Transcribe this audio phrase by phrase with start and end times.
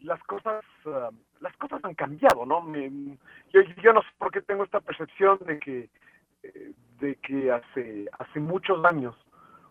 [0.00, 1.08] las cosas eh,
[1.40, 2.64] las cosas han cambiado, ¿no?
[3.52, 5.90] yo, yo, no sé por qué tengo esta percepción de que
[7.00, 9.14] de que hace hace muchos años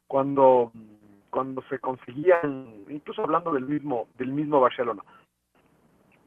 [0.08, 0.72] cuando
[1.36, 5.04] cuando se conseguían, incluso hablando del mismo, del mismo Barcelona,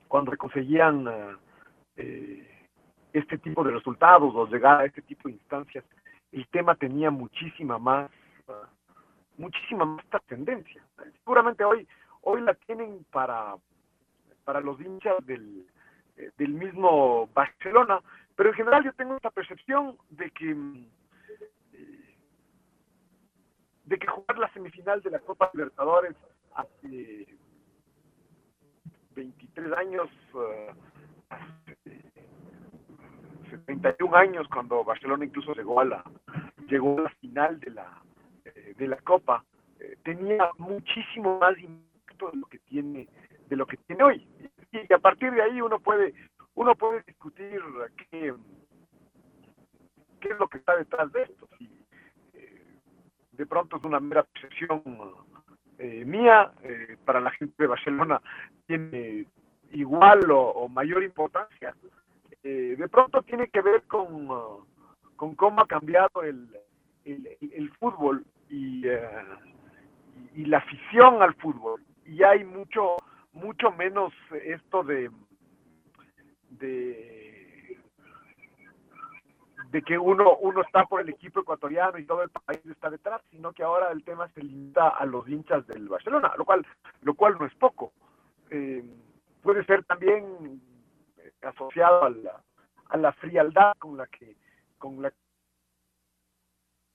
[0.07, 1.37] cuando se conseguían eh,
[1.97, 2.67] eh,
[3.15, 5.83] este tipo de resultados o llegar a este tipo de instancias,
[6.31, 8.11] el tema tenía muchísima más,
[8.49, 8.67] uh,
[9.39, 10.83] muchísima más trascendencia.
[11.25, 11.89] Seguramente hoy,
[12.21, 13.55] hoy la tienen para,
[14.49, 15.67] para los hinchas del,
[16.17, 18.01] eh, del mismo Barcelona,
[18.35, 20.57] pero en general yo tengo esta percepción de que
[23.85, 26.17] de que jugar la semifinal de la Copa Libertadores
[26.55, 27.27] hace
[29.17, 30.73] 23 años, uh,
[31.29, 32.01] hace
[33.67, 36.05] 31 años, cuando Barcelona incluso llegó a la
[36.69, 38.03] llegó a la final de la
[38.47, 39.45] eh, de la Copa,
[39.79, 43.09] eh, tenía muchísimo más impacto de lo que tiene
[43.49, 44.29] de lo que tiene hoy.
[44.73, 46.15] Y a partir de ahí uno puede
[46.55, 47.61] uno puede discutir
[48.11, 48.35] qué,
[50.21, 51.49] qué es lo que está detrás de esto.
[51.57, 51.71] Si,
[53.39, 54.83] de pronto es una mera percepción
[55.79, 58.21] eh, mía, eh, para la gente de Barcelona
[58.67, 59.27] tiene
[59.71, 61.75] igual o, mayor importancia.
[62.43, 64.29] Eh, de pronto tiene que ver con,
[65.15, 66.49] con cómo ha cambiado el,
[67.05, 68.85] el, fútbol y,
[70.35, 71.85] y la afición al fútbol.
[72.05, 72.97] Y hay mucho,
[73.39, 74.13] mucho menos
[74.45, 75.11] esto de,
[76.51, 77.19] de
[79.71, 83.21] de que uno, uno está por el equipo ecuatoriano y todo el país está detrás,
[83.31, 86.67] sino que ahora el tema se limita a los hinchas del Barcelona, lo cual,
[87.03, 87.93] lo cual no es poco.
[88.51, 88.83] Eh,
[89.43, 90.61] puede ser también
[91.43, 92.43] asociado a la,
[92.89, 94.37] a la frialdad con la que
[94.79, 95.13] con la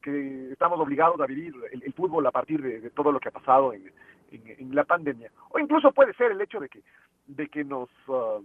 [0.02, 3.74] que estamos obligados a vivir el, fútbol a partir de, todo lo que ha pasado
[3.74, 3.92] en,
[4.34, 6.82] en, la pandemia o incluso puede ser el hecho de que
[7.28, 8.44] de que nos uh,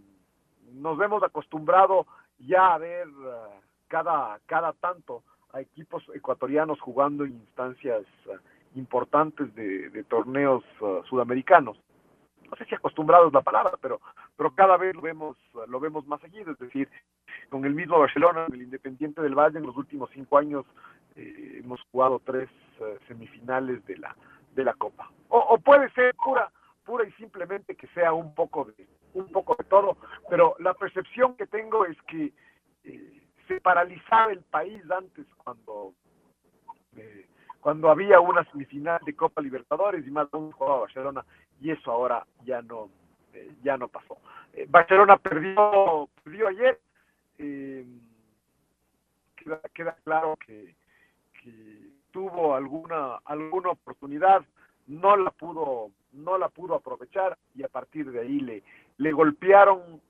[0.75, 2.07] nos vemos acostumbrado
[2.39, 5.23] ya a ver uh, cada, cada tanto
[5.53, 8.37] a equipos ecuatorianos jugando en instancias eh,
[8.75, 11.79] importantes de, torneos eh, sudamericanos.
[12.51, 14.01] No sé si acostumbrados la palabra, pero,
[14.37, 15.37] pero cada vez lo vemos,
[15.69, 16.89] lo vemos más seguido, es decir,
[17.51, 20.65] con el mismo Barcelona, el Independiente del Valle, en los últimos cinco años
[21.17, 22.49] eh, hemos jugado tres
[23.09, 24.15] semifinales de la,
[24.59, 25.09] de la Copa.
[25.29, 26.51] O, puede ser pura,
[26.85, 29.97] pura y simplemente que sea un poco de, un poco de todo,
[30.29, 32.33] pero la percepción que tengo es que
[33.47, 35.95] se paralizaba el país antes cuando
[36.97, 37.27] eh,
[37.61, 41.25] cuando había una semifinal de Copa Libertadores y más aún jugaba Barcelona
[41.61, 42.91] y eso ahora ya no
[43.35, 44.19] eh, ya no pasó.
[44.55, 46.81] Eh, Barcelona perdió perdió ayer
[49.73, 50.75] queda, claro que,
[52.19, 54.43] tuvo alguna alguna oportunidad
[54.89, 58.63] no la pudo no la pudo aprovechar y a partir de ahí le
[58.97, 60.01] le golpearon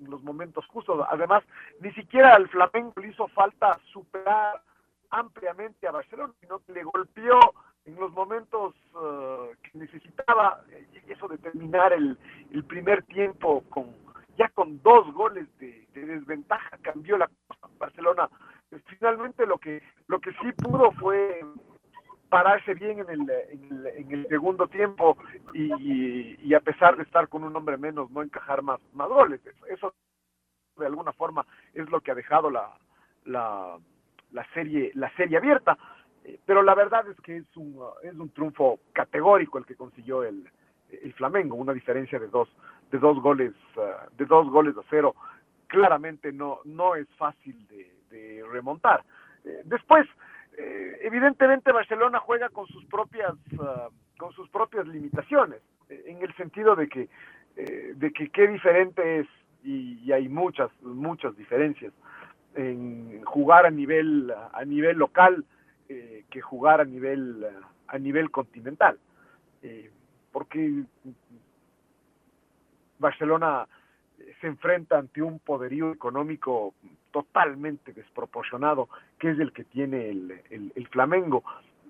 [0.00, 1.06] en los momentos justos.
[1.10, 1.44] Además,
[1.80, 4.62] ni siquiera al Flamengo le hizo falta superar
[5.10, 7.38] ampliamente a Barcelona, sino que le golpeó
[7.84, 10.62] en los momentos uh, que necesitaba
[11.06, 12.16] eso de terminar el,
[12.52, 13.94] el, primer tiempo con
[14.38, 17.68] ya con dos goles de, desventaja cambió la cosa.
[17.78, 18.30] Barcelona
[18.86, 21.40] finalmente lo que lo que sí pudo fue
[22.30, 23.30] pararse bien en el,
[23.96, 25.18] en el, segundo tiempo
[25.52, 29.40] y, a pesar de estar con un hombre menos, no encajar más, más goles.
[29.68, 29.92] Eso
[30.78, 31.44] de alguna forma
[31.74, 32.70] es lo que ha dejado la,
[33.24, 33.76] la,
[34.30, 35.76] la serie, la serie abierta.
[36.24, 40.22] Eh, pero la verdad es que es un, es un triunfo categórico el que consiguió
[40.22, 40.48] el,
[40.90, 42.48] el Flamengo, una diferencia de dos,
[42.92, 45.16] de dos goles, uh, de dos goles a cero.
[45.66, 49.04] Claramente no, no es fácil de, de remontar.
[49.44, 50.06] Eh, después,
[50.56, 56.34] eh, evidentemente Barcelona juega con sus propias uh, con sus propias limitaciones eh, en el
[56.36, 57.08] sentido de que
[57.56, 59.26] de que qué diferente es,
[59.64, 61.92] y, hay muchas, muchas diferencias,
[62.54, 65.44] en jugar a nivel, a nivel local
[65.86, 67.44] que jugar a nivel,
[67.88, 68.98] a nivel continental.
[70.32, 70.84] Porque
[72.98, 73.66] Barcelona
[74.40, 76.72] se enfrenta ante un poderío económico
[77.12, 81.44] totalmente desproporcionado, que es el que tiene el, el, Flamengo.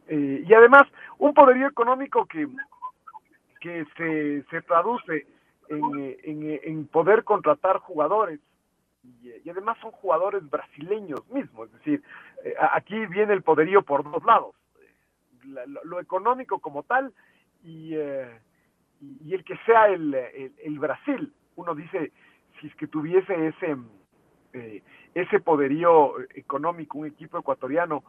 [0.09, 0.83] y además,
[1.19, 2.49] un poderío económico que,
[3.61, 5.27] que se, se traduce
[5.69, 8.41] en, en, poder contratar jugadores
[9.23, 12.03] y, además son jugadores brasileños mismos, es decir,
[12.45, 14.55] eh, aquí viene el poderío por dos lados,
[15.85, 17.13] lo, económico como tal
[17.63, 18.41] y, eh,
[19.01, 21.33] y, el que sea el, el, Brasil.
[21.57, 22.13] Uno dice,
[22.61, 23.77] si es que tuviese ese,
[24.53, 24.83] eh,
[25.15, 28.03] ese poderío económico un equipo ecuatoriano,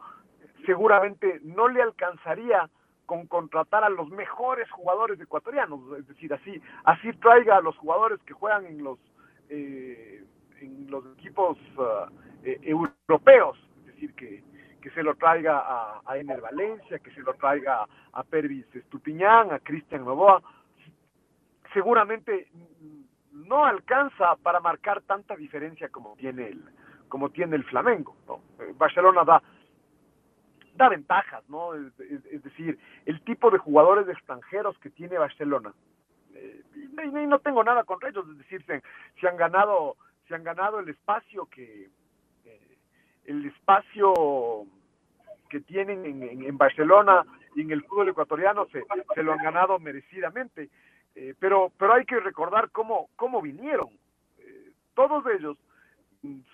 [0.66, 2.68] seguramente no le alcanzaría
[3.06, 8.20] con contratar a los mejores jugadores ecuatorianos, es decir, así, así traiga a los jugadores
[8.24, 8.98] que juegan en los
[9.48, 10.24] eh,
[10.60, 12.08] en los equipos uh,
[12.44, 14.42] eh, europeos, es decir, que,
[14.80, 19.52] que se lo traiga a, a Ener Valencia, que se lo traiga a Pervis Estupiñán,
[19.52, 20.40] a Cristian Novoa,
[21.72, 22.48] seguramente
[23.46, 26.64] no alcanza para marcar tanta diferencia como tiene el
[27.08, 28.16] como tiene el Flamengo.
[28.58, 29.42] Eh, Barcelona da
[30.74, 31.74] da ventajas, ¿no?
[31.74, 35.72] Es, decir, el tipo de jugadores extranjeros que tiene Barcelona.
[36.34, 39.96] Eh, y, no tengo nada contra ellos, es decir, se, han ganado,
[40.28, 41.90] se han ganado el espacio que
[42.46, 42.78] eh,
[43.26, 44.66] el espacio
[45.50, 47.24] que tienen en, Barcelona
[47.54, 48.82] y en el fútbol ecuatoriano se,
[49.14, 50.70] se lo han ganado merecidamente.
[51.14, 53.90] Eh, pero, pero hay que recordar cómo, cómo vinieron.
[54.94, 55.56] todos ellos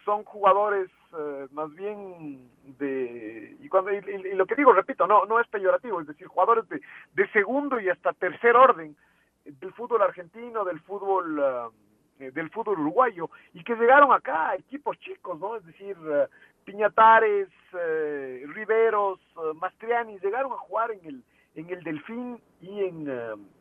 [0.05, 4.01] son jugadores eh, más bien de y cuando y,
[4.35, 6.81] lo que digo repito no no es peyorativo es decir jugadores de,
[7.15, 8.97] de segundo y hasta tercer orden
[9.45, 11.73] del fútbol argentino del fútbol
[12.19, 16.27] eh, del fútbol uruguayo y que llegaron acá equipos chicos no es decir uh,
[16.65, 19.19] Piñatares Riveros
[19.55, 21.25] Mastriani llegaron a jugar en el
[21.59, 23.09] en el Delfín y en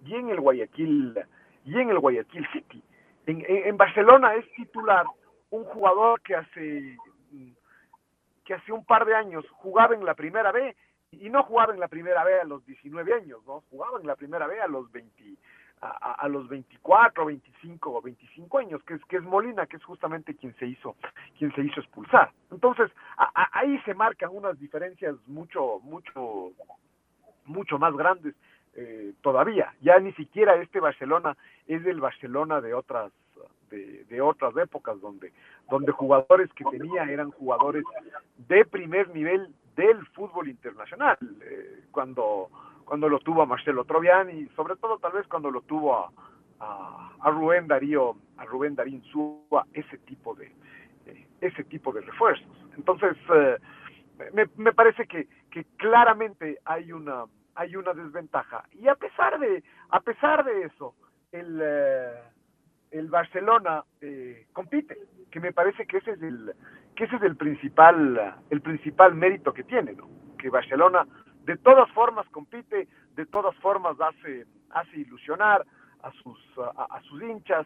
[0.05, 1.19] y en el Guayaquil
[1.65, 2.83] y en el Guayaquil City
[3.25, 5.05] en, en Barcelona es titular
[5.49, 6.97] un jugador que hace
[8.45, 10.75] que hace un par de años jugaba en la primera B
[11.11, 13.63] y no jugaba en la primera B a los 19 años, ¿no?
[13.69, 15.35] Jugaba en la primera B a los 20
[15.79, 19.83] a, a, los 24, 25 o 25 años, que es que es Molina, que es
[19.83, 20.95] justamente quien se hizo
[21.37, 22.31] quien se hizo expulsar.
[22.51, 22.89] Entonces,
[23.51, 26.51] ahí se marcan unas diferencias mucho mucho
[27.47, 28.35] mucho más grandes
[28.75, 29.73] eh, todavía.
[29.81, 31.35] Ya ni siquiera este Barcelona
[31.65, 33.11] es el Barcelona de otras
[33.69, 35.33] de, otras épocas donde,
[35.69, 37.83] donde jugadores que tenía eran jugadores
[38.47, 42.49] de primer nivel del fútbol internacional, eh, cuando,
[42.85, 46.09] cuando lo tuvo a Marcelo Troviani, sobre todo tal vez cuando lo tuvo a,
[47.25, 50.51] Rubén Darío, a Rubén Darín Súa, ese tipo de
[51.39, 52.47] ese tipo de refuerzos.
[52.75, 53.57] Entonces, eh,
[54.33, 58.63] me, me parece que, que claramente hay una hay una desventaja.
[58.71, 60.95] Y a pesar de a pesar de eso
[61.31, 62.21] el eh,
[62.91, 64.97] el Barcelona eh, compite,
[65.29, 66.53] que me parece que ese es el
[66.95, 70.07] que ese es el principal el principal mérito que tiene, ¿no?
[70.37, 71.05] Que Barcelona
[71.43, 75.65] de todas formas compite, de todas formas hace hace ilusionar
[76.03, 77.65] a sus a, sus hinchas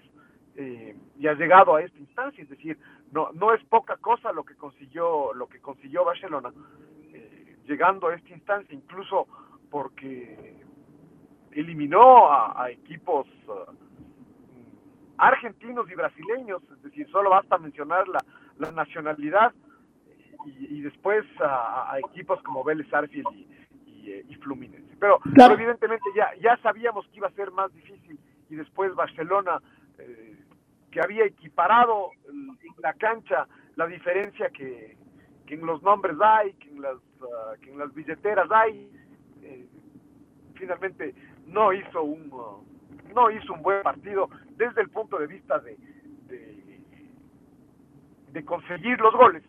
[0.56, 2.78] eh, y ha llegado a esta instancia, es decir,
[3.12, 6.52] no no es poca cosa lo que consiguió lo que consiguió Barcelona
[7.72, 9.28] llegando a esta instancia, incluso
[9.70, 10.58] porque
[11.52, 13.28] eliminó a, equipos
[15.18, 18.20] argentinos y brasileños, es decir, solo basta mencionar la,
[18.58, 19.54] la nacionalidad
[20.46, 23.28] y, después a, equipos como Vélez Arfield
[23.86, 24.98] y, y, Fluminense.
[25.00, 25.20] Pero,
[25.54, 29.62] evidentemente ya, ya sabíamos que iba a ser más difícil y después Barcelona,
[29.98, 30.36] eh,
[30.92, 34.98] que había equiparado en la cancha la diferencia que,
[35.46, 36.98] que en los nombres hay, que en las,
[37.62, 38.90] que en las billeteras hay,
[39.44, 39.66] eh,
[40.56, 41.14] finalmente
[41.48, 42.32] no hizo un...
[42.32, 42.72] Uh,
[43.14, 45.78] no hizo un buen partido desde el punto de vista de,
[48.32, 49.44] de, conseguir los goles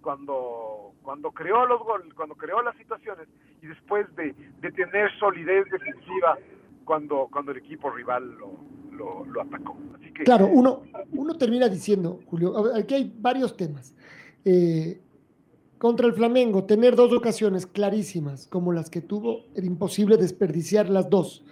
[0.00, 3.26] cuando cuando creó los goles, cuando creó las situaciones
[3.60, 4.34] y después de,
[4.70, 6.38] tener solidez defensiva
[6.84, 8.36] cuando cuando el equipo rival
[8.92, 9.76] lo, lo, atacó.
[10.24, 13.94] Claro, uno, uno termina diciendo, Julio, aquí hay varios temas.
[14.44, 15.00] Eh,
[15.82, 21.10] contra el Flamengo, tener dos ocasiones clarísimas como las que tuvo, era imposible desperdiciar las
[21.10, 21.42] dos.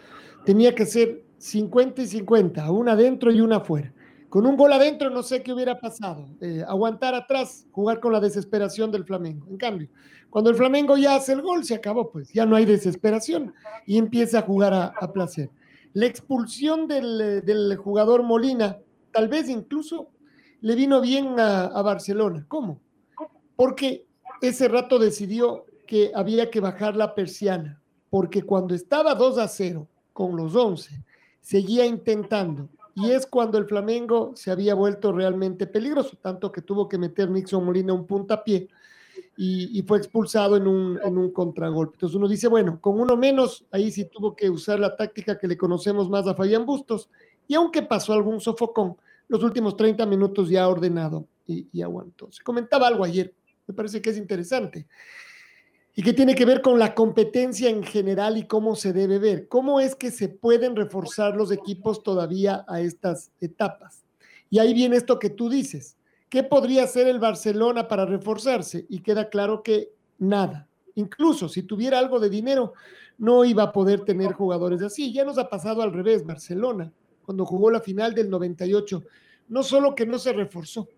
[0.45, 3.93] Tenía que ser 50 y 50, una adentro y una afuera.
[4.29, 6.29] Con un gol adentro no sé qué hubiera pasado.
[6.41, 9.49] Eh, aguantar atrás, jugar con la desesperación del Flamengo.
[9.51, 9.89] En cambio,
[10.31, 13.53] cuando el Flamengo ya hace el gol, se acabó, pues ya no hay desesperación
[13.85, 15.51] y empieza a jugar a, placer.
[15.93, 18.79] La expulsión del, del jugador Molina,
[19.11, 20.09] tal vez incluso
[20.61, 22.45] le vino bien a Barcelona.
[22.47, 22.79] ¿Cómo?
[23.57, 24.05] Porque
[24.41, 27.81] ese rato decidió que había que bajar la persiana,
[28.11, 31.05] porque cuando estaba 2 a 0 con los 11,
[31.41, 32.69] seguía intentando.
[32.95, 37.31] Y es cuando el Flamengo se había vuelto realmente peligroso, tanto que tuvo que meter
[37.31, 38.69] Nixon Molina un puntapié
[39.37, 41.95] y, fue expulsado en un, un contragolpe.
[41.95, 45.49] Entonces uno dice, bueno, con uno menos, ahí sí tuvo que usar la táctica que
[45.49, 47.09] le conocemos más a Fabián Bustos.
[47.49, 48.97] Y aunque pasó algún sofocón,
[49.29, 52.31] los últimos 30 minutos ya ordenado y, y aguantó.
[52.31, 53.33] Se comentaba algo ayer,
[53.71, 54.89] me parece que es interesante
[55.95, 59.47] y que tiene que ver con la competencia en general y cómo se debe ver.
[59.47, 64.05] ¿Cómo es que se pueden reforzar los equipos todavía a estas etapas?
[64.51, 65.97] Y ahí viene esto que tú dices.
[66.29, 68.87] ¿Qué podría hacer el Barcelona para reforzarse?
[68.89, 70.69] Y queda claro que nada.
[70.97, 72.73] Incluso si tuviera algo de dinero,
[73.19, 75.13] no iba a poder tener jugadores así.
[75.13, 76.27] Ya nos ha pasado al revés.
[76.27, 76.93] Barcelona,
[77.25, 79.05] cuando jugó la final del 98,
[79.49, 80.89] no solo que no se reforzó,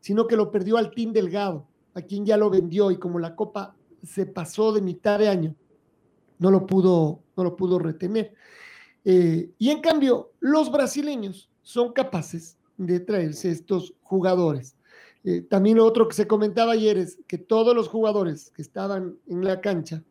[0.00, 3.34] sino que lo perdió al Team Delgado, a quien ya lo vendió y como la
[3.34, 5.54] Copa se pasó de mitad de año,
[6.38, 8.34] no lo pudo, no lo pudo retener.
[9.04, 14.76] Eh, y en cambio, los brasileños son capaces de traerse estos jugadores.
[15.22, 19.16] Eh, también lo otro que se comentaba ayer es que todos los jugadores que estaban
[19.26, 20.02] en la cancha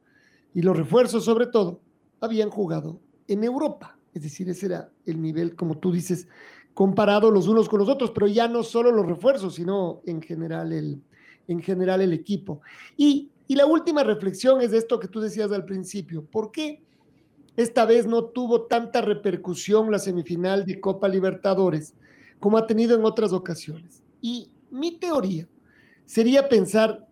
[0.54, 1.82] y los refuerzos sobre todo,
[2.22, 3.98] habían jugado en Europa.
[4.14, 6.28] Es decir, ese era el nivel, como tú dices,
[6.74, 10.74] comparado los unos con los otros, pero ya no solo los refuerzos, sino en general
[10.74, 11.02] el,
[11.50, 12.62] en general el equipo.
[12.96, 16.24] Y y la última reflexión es esto que tú decías al principio.
[16.24, 16.84] ¿Por qué
[17.58, 21.96] esta vez no tuvo tanta repercusión la semifinal de Copa Libertadores
[22.40, 24.04] como ha tenido en otras ocasiones?
[24.22, 25.48] Y mi teoría
[26.06, 27.08] sería pensar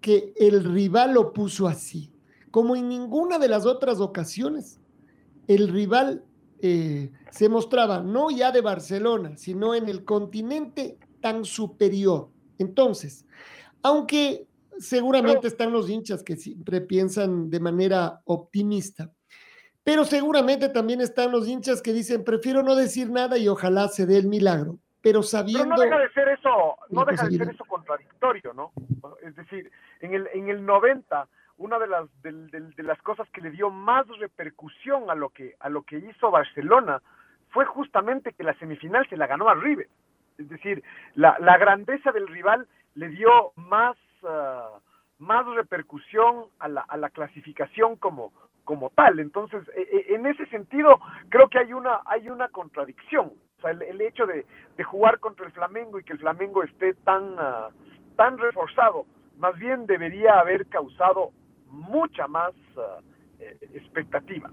[0.00, 2.10] que el rival lo puso así,
[2.50, 4.80] como en ninguna de las otras ocasiones.
[5.46, 6.24] El rival
[6.62, 12.28] eh, se mostraba no ya de Barcelona, sino en el continente tan superior.
[12.58, 13.24] Entonces,
[13.86, 19.10] aunque seguramente están los hinchas que siempre piensan de manera optimista,
[19.84, 24.04] pero seguramente también están los hinchas que dicen, prefiero no decir nada y ojalá se
[24.04, 25.76] dé el milagro, pero sabiendo...
[25.76, 28.72] no deja de ser eso, no deja de ser eso contradictorio, ¿no?
[29.22, 31.28] Es decir, en el, en el 90,
[31.58, 35.30] una de las, de, de, de las cosas que le dio más repercusión a lo
[35.30, 37.00] que, a lo que hizo Barcelona
[37.50, 39.88] fue justamente que la semifinal se la ganó a River.
[40.38, 40.82] Es decir,
[41.14, 42.66] la, la grandeza del rival
[42.96, 44.80] le dio más uh,
[45.18, 48.32] más repercusión a la, a la clasificación como,
[48.64, 49.18] como tal.
[49.18, 53.32] Entonces, e, e, en ese sentido, creo que hay una, hay una contradicción.
[53.58, 54.44] O sea, el, hecho de,
[54.76, 57.70] de, jugar contra el Flamengo y que el Flamengo esté tan, uh,
[58.16, 59.06] tan reforzado,
[59.38, 61.30] más bien debería haber causado
[61.70, 63.02] mucha más uh,
[63.74, 64.50] expectativa.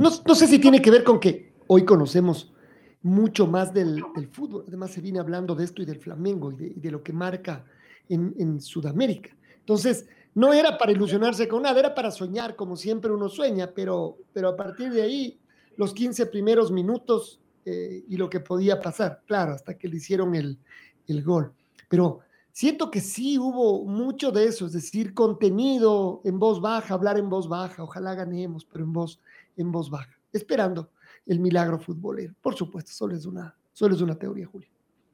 [0.00, 2.52] No, no, sé si tiene que ver con que hoy conocemos
[3.04, 4.64] mucho más del, del fútbol.
[4.66, 7.12] Además, se viene hablando de esto y del Flamengo y de, y de lo que
[7.12, 7.64] marca
[8.08, 9.30] en, en, Sudamérica.
[9.60, 14.16] Entonces, no era para ilusionarse con nada, era para soñar como siempre uno sueña, pero,
[14.32, 15.38] pero a partir de ahí,
[15.76, 20.34] los 15 primeros minutos eh, y lo que podía pasar, claro, hasta que le hicieron
[20.34, 20.58] el,
[21.06, 21.52] el gol.
[21.90, 22.20] Pero
[22.52, 27.28] siento que sí hubo mucho de eso, es decir, contenido en voz baja, hablar en
[27.28, 29.20] voz baja, ojalá ganemos, pero en voz,
[29.58, 30.88] en voz baja, esperando
[31.26, 32.34] el milagro futbolero.
[32.40, 34.68] Por supuesto, solo es una, solo es una teoría, Julio.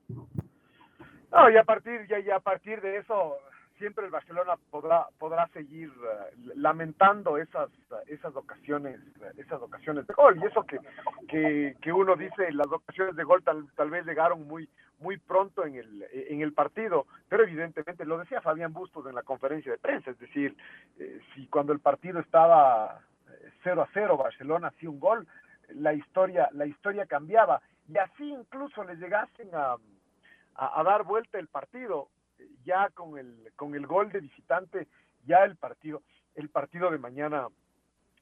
[0.08, 3.36] No, y a partir, ya a partir de eso,
[3.78, 7.70] siempre el Barcelona podrá, podrá seguir uh, lamentando esas,
[8.06, 9.00] esas ocasiones,
[9.36, 10.38] esas ocasiones de gol.
[10.40, 10.78] Y eso que,
[11.28, 14.68] que, que uno dice, las ocasiones de gol tal, tal vez llegaron muy,
[15.00, 19.22] muy pronto en el, en el partido, pero evidentemente lo decía Fabián Bustos en la
[19.22, 20.54] conferencia de prensa, es decir,
[20.98, 23.00] eh, si cuando el partido estaba
[23.62, 25.26] 0 a 0, Barcelona hacía un gol,
[25.74, 27.60] la historia, la historia cambiaba.
[27.88, 29.76] Y así incluso les llegasen a
[30.60, 32.08] a, dar vuelta el partido,
[32.64, 34.88] ya con el, con el gol de visitante,
[35.24, 36.02] ya el partido,
[36.34, 37.48] el partido de mañana,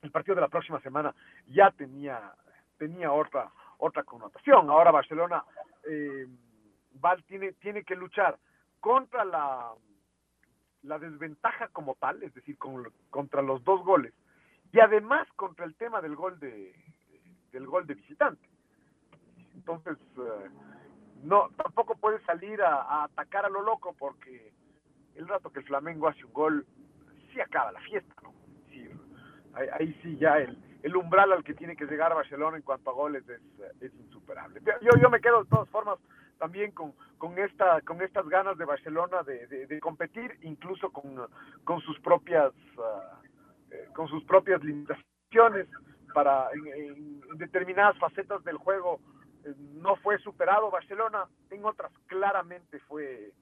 [0.02, 1.14] el partido de la próxima semana
[1.48, 2.32] ya tenía,
[2.78, 4.70] tenía otra, otra connotación.
[4.70, 5.44] Ahora Barcelona
[5.88, 6.28] eh,
[7.26, 8.38] tiene, tiene que luchar
[8.80, 9.72] contra la,
[10.82, 14.14] la desventaja como tal, es decir, con, contra los dos goles,
[14.72, 16.72] y además contra el tema del gol de
[17.52, 18.48] del gol de visitante.
[19.54, 20.50] Entonces, eh,
[21.22, 24.52] no tampoco puede salir a, atacar a lo loco porque
[25.16, 26.66] el rato que el Flamengo hace un gol
[27.32, 28.32] sí acaba la fiesta ¿no?
[28.70, 28.88] sí,
[29.72, 30.56] ahí, sí ya el,
[30.96, 35.10] umbral al que tiene que llegar Barcelona en cuanto a goles es, insuperable yo, yo
[35.10, 35.98] me quedo de todas formas
[36.38, 41.26] también con, con esta con estas ganas de Barcelona de, competir incluso con,
[41.64, 45.66] con sus propias uh, con sus propias limitaciones
[46.14, 49.00] para en, determinadas facetas del juego
[49.44, 53.32] eh, no fue superado Barcelona, en otras claramente fue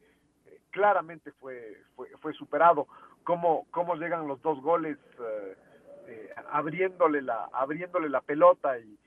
[0.70, 2.87] claramente fue, fue, fue superado.
[3.25, 4.99] Cómo, cómo llegan los dos goles
[6.50, 8.99] abriéndole, la, abriéndole la pelota y,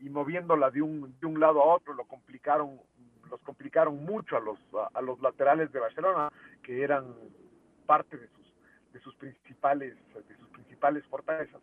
[0.00, 2.78] y, moviéndola de un, de un lado a otro, lo complicaron
[3.30, 4.58] los complicaron mucho a los
[4.92, 6.30] a, los laterales de Barcelona
[6.62, 7.14] que eran
[7.86, 8.54] parte de sus
[8.92, 11.62] de sus principales de sus principales fortalezas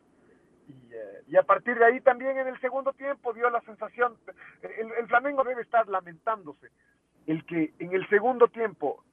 [0.70, 4.16] y, eh, y a partir de ahí también en el segundo tiempo dio la sensación
[4.62, 6.70] el, el, Flamengo debe estar lamentándose
[7.28, 9.04] el que en el segundo tiempo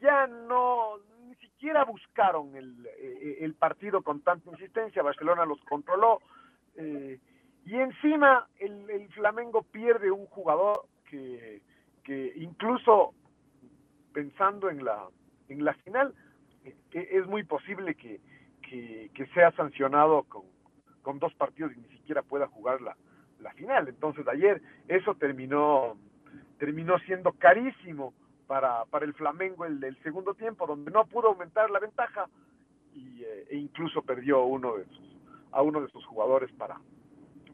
[0.00, 6.20] ya no ni siquiera buscaron el, eh, el partido con tanta insistencia Barcelona los controló
[6.76, 7.18] eh,
[7.66, 11.62] y encima el, el Flamengo pierde un jugador que
[12.04, 13.14] que incluso
[14.12, 15.06] pensando en la,
[15.48, 16.14] en la final,
[16.64, 18.20] eh, es muy posible que,
[18.62, 20.42] que, sea sancionado con,
[21.02, 22.96] con, dos partidos y ni siquiera pueda jugar la,
[23.40, 23.88] la final.
[23.88, 25.96] Entonces ayer eso terminó,
[26.58, 28.14] terminó siendo carísimo
[28.46, 32.28] para, para el Flamengo el, el segundo tiempo, donde no pudo aumentar la ventaja
[32.94, 35.16] y, eh, e incluso perdió uno de sus,
[35.52, 36.80] a uno de sus jugadores para,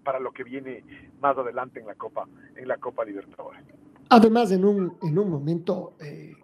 [0.04, 0.84] para lo que viene
[1.20, 3.62] más adelante en la Copa, en la Copa Libertadores.
[4.08, 6.34] Además, en un, en un momento eh,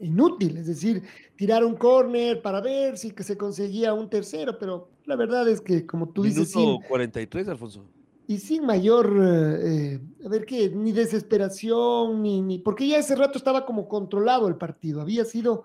[0.00, 1.02] inútil, es decir,
[1.36, 5.60] tirar un córner para ver si que se conseguía un tercero, pero la verdad es
[5.60, 6.54] que, como tú dices.
[6.54, 7.84] Minuto 43, Alfonso.
[8.26, 12.58] Y sin mayor, eh, a ver qué, ni desesperación, ni, ni.
[12.58, 15.00] Porque ya ese rato estaba como controlado el partido.
[15.00, 15.64] Había sido.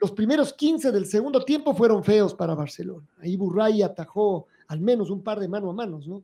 [0.00, 3.06] Los primeros 15 del segundo tiempo fueron feos para Barcelona.
[3.18, 6.22] Ahí Burray atajó al menos un par de mano a manos, ¿no?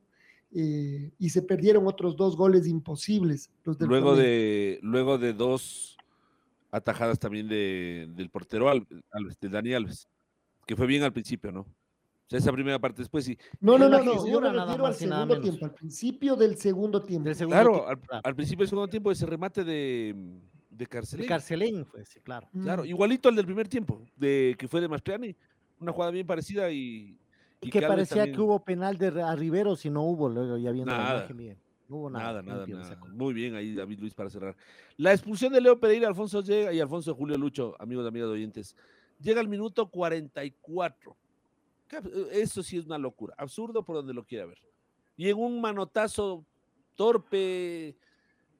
[0.56, 3.50] Eh, y se perdieron otros dos goles imposibles.
[3.80, 5.96] luego, de, luego de dos
[6.70, 10.08] atajadas también de, del portero Alves, de Dani Alves,
[10.64, 11.66] que fue bien al principio, ¿no?
[12.26, 13.36] O sea, esa primera parte después sí.
[13.60, 17.30] No, no, no, no, yo me refiero al segundo tiempo, al principio del segundo tiempo.
[17.46, 17.86] claro,
[18.22, 20.14] Al, principio del segundo tiempo ese remate de,
[20.70, 21.22] de Carcelén.
[21.22, 22.48] De Carcelén fue, sí, claro.
[22.62, 25.36] Claro, igualito al del primer tiempo, de que fue de Mastriani,
[25.80, 27.18] una jugada bien parecida y
[27.64, 30.92] y, que parecía que hubo penal de a Rivero, si no hubo, luego ya viendo
[30.92, 31.58] nada, la imagen bien.
[31.88, 32.42] No hubo nada.
[32.42, 34.56] Nada, nada, Muy bien ahí David Luis para cerrar.
[34.96, 38.34] La expulsión de Leo Pereira, Alfonso llega y Alfonso Julio Lucho, amigos y amigas de
[38.34, 38.76] oyentes,
[39.20, 41.16] llega al minuto 44.
[42.32, 44.58] Eso sí es una locura, absurdo por donde lo quiera ver.
[45.16, 46.44] Y en un manotazo
[46.94, 47.96] torpe,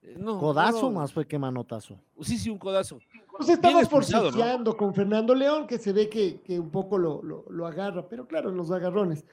[0.05, 1.99] eh, no, codazo más fue que manotazo.
[2.21, 2.99] Sí, sí, un codazo.
[3.37, 8.27] Pues estamos forcejeando con Fernando León, que se ve que, un poco lo, agarra, pero
[8.27, 9.25] claro, en los agarrones.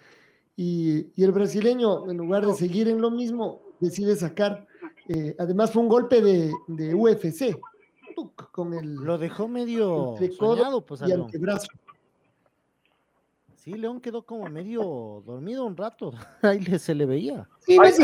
[0.55, 4.65] Y, el brasileño, en lugar de seguir en lo mismo, decide sacar.
[5.07, 7.59] Eh, además, fue un golpe de, UFC.
[8.51, 11.67] Con el, lo dejó medio soñado, pues, y antebrazo.
[13.61, 16.13] Sí, León quedó como medio dormido un rato.
[16.41, 17.47] Ahí se le veía.
[17.59, 18.03] Sí, sí,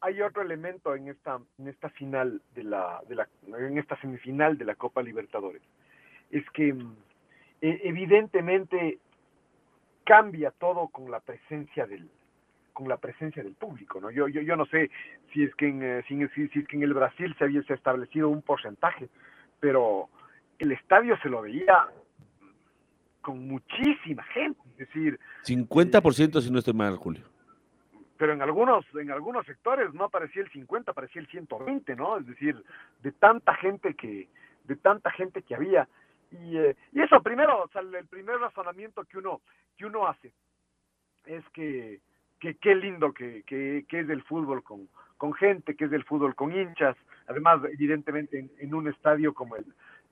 [0.00, 4.56] hay otro elemento en esta, en esta final de la, de la, en esta semifinal
[4.56, 5.60] de la Copa Libertadores.
[6.30, 6.96] Es que mm,
[7.62, 9.00] e, evidentemente
[10.04, 12.08] cambia todo con la presencia del,
[12.72, 14.12] con la presencia del público, ¿no?
[14.12, 14.88] Yo, yo, yo no sé
[15.32, 18.28] si es que en, eh, si, si, es que en el Brasil se había establecido
[18.28, 19.08] un porcentaje,
[19.58, 20.08] pero
[20.60, 21.88] el estadio se lo veía
[23.24, 25.18] con muchísima gente, es decir...
[25.44, 27.24] 50% si no estoy mal, Julio.
[28.18, 32.18] Pero en algunos en algunos sectores no aparecía el 50, aparecía el 120, ¿no?
[32.18, 32.62] Es decir,
[33.02, 34.28] de tanta gente que
[34.64, 35.88] de tanta gente que había.
[36.30, 39.40] Y, eh, y eso primero, o sea, el primer razonamiento que uno
[39.76, 40.32] que uno hace
[41.26, 42.00] es que
[42.38, 46.04] que qué lindo que, que, que es el fútbol con, con gente, que es el
[46.04, 49.64] fútbol con hinchas, además evidentemente en, un estadio como el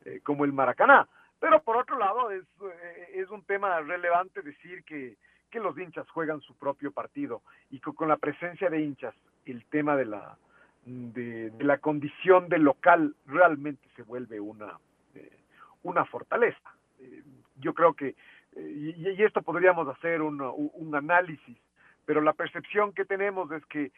[0.07, 1.07] eh, como el Maracaná,
[1.43, 5.19] pero por otro lado es, eh, es un tema relevante decir que
[5.53, 9.95] que los hinchas juegan su propio partido y con, la presencia de hinchas, el tema
[9.97, 10.39] de la,
[10.87, 14.79] de, la condición del local realmente se vuelve una,
[15.15, 15.39] eh,
[15.83, 16.75] una fortaleza.
[16.99, 17.23] Eh,
[17.57, 18.17] yo creo que,
[18.57, 21.59] eh, y, esto podríamos hacer un, un, análisis,
[22.07, 23.93] pero la percepción que tenemos es que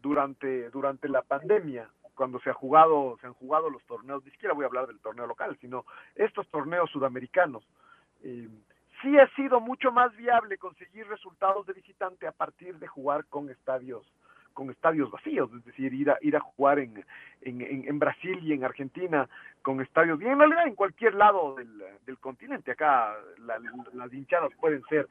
[0.00, 4.52] durante, durante la pandemia, cuando se ha jugado, se han jugado los torneos, ni siquiera
[4.52, 5.84] voy a hablar del torneo local, sino
[6.16, 7.64] estos torneos sudamericanos,
[8.20, 13.48] sí ha sido mucho más viable conseguir resultados de visitante a partir de jugar con
[13.50, 14.04] estadios
[14.52, 17.04] con estadios vacíos, es decir, ir a, ir a jugar en,
[17.42, 19.28] en, Brasil y en Argentina
[19.62, 25.06] con estadios, y en realidad en cualquier lado del, continente, acá las hinchadas pueden ser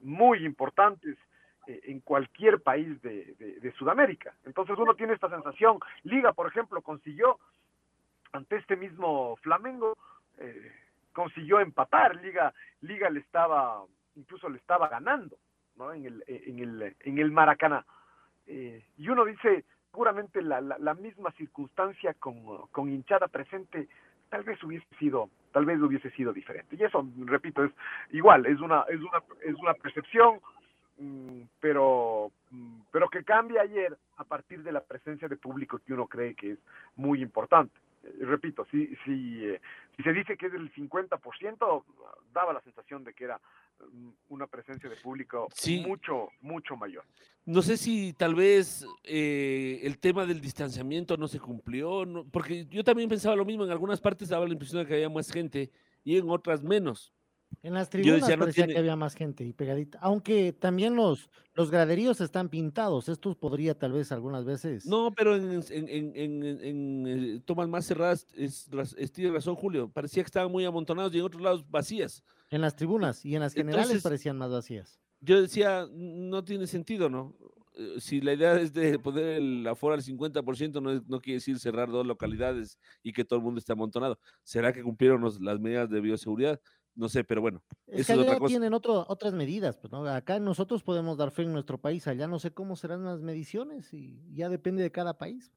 [0.00, 1.33] muy importantes eh,
[1.66, 4.34] en cualquier país de, de, Sudamérica.
[4.44, 7.38] Entonces uno tiene esta sensación, Liga, por ejemplo, consiguió
[8.32, 9.96] ante este mismo Flamengo,
[10.38, 10.72] eh,
[11.12, 12.16] consiguió empatar.
[12.16, 13.84] Liga, Liga le estaba
[14.16, 15.36] incluso le estaba ganando,
[15.76, 15.92] ¿no?
[15.92, 17.84] En el, en el, en el Maracaná.
[18.46, 23.88] Eh, y uno dice, seguramente la, la, misma circunstancia con, con, hinchada presente
[24.28, 27.70] tal vez hubiese sido tal vez hubiese sido diferente y eso repito es
[28.10, 30.40] igual es una es una es una percepción
[31.60, 36.06] pero mm, pero que cambia ayer a partir de la presencia de público que uno
[36.06, 36.58] cree que es
[36.96, 39.60] muy importante eh, repito, si, si, eh,
[39.96, 41.84] si se dice que es del 50%,
[42.32, 43.40] daba la sensación de que era
[43.92, 45.48] mm, una presencia de público
[45.86, 47.04] mucho, mucho mayor.
[47.46, 52.84] No sé si tal vez eh, el tema del distanciamiento no se cumplió, porque yo
[52.84, 55.70] también pensaba lo mismo, en algunas partes daba la impresión de que había más gente
[56.04, 57.12] y en otras menos.
[57.62, 59.98] En las tribunas parecía que había más gente y pegadita.
[60.00, 63.08] Aunque también los, los graderíos están pintados.
[63.08, 64.86] Esto podría tal vez algunas veces.
[64.86, 65.62] No, pero en,
[67.06, 68.68] eh, tomas más cerradas, es,
[69.12, 69.88] tiene razón Julio.
[69.88, 72.24] Parecía que estaban muy amontonados y en otros lados vacías.
[72.50, 75.00] En las tribunas y en las generales parecían más vacías.
[75.20, 77.34] Yo decía, no tiene sentido, ¿no?
[77.76, 81.58] Eh, si la idea es de poner el aforo al 50%, no, no quiere decir
[81.58, 84.18] cerrar dos localidades y que todo el mundo esté amontonado.
[84.42, 86.60] ¿Será que cumplieron las medidas de bioseguridad?
[86.96, 87.62] No sé, pero bueno.
[87.86, 90.06] Es que allá tienen otras medidas, pues, ¿no?
[90.06, 93.92] Acá nosotros podemos dar fe en nuestro país, allá no sé cómo serán las mediciones
[93.92, 95.52] y ya depende de cada país.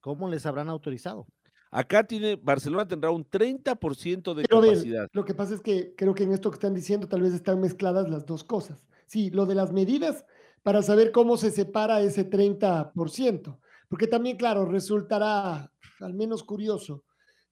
[0.00, 1.26] ¿Cómo les habrán autorizado?
[1.70, 5.08] Acá tiene, Barcelona tendrá un 30% de capacidad.
[5.12, 7.60] lo que pasa es que creo que en esto que están diciendo tal vez están
[7.60, 8.78] mezcladas las dos cosas.
[9.06, 10.24] Sí, lo de las medidas
[10.62, 17.04] para saber cómo se separa ese 30%, porque también, claro, resultará al menos curioso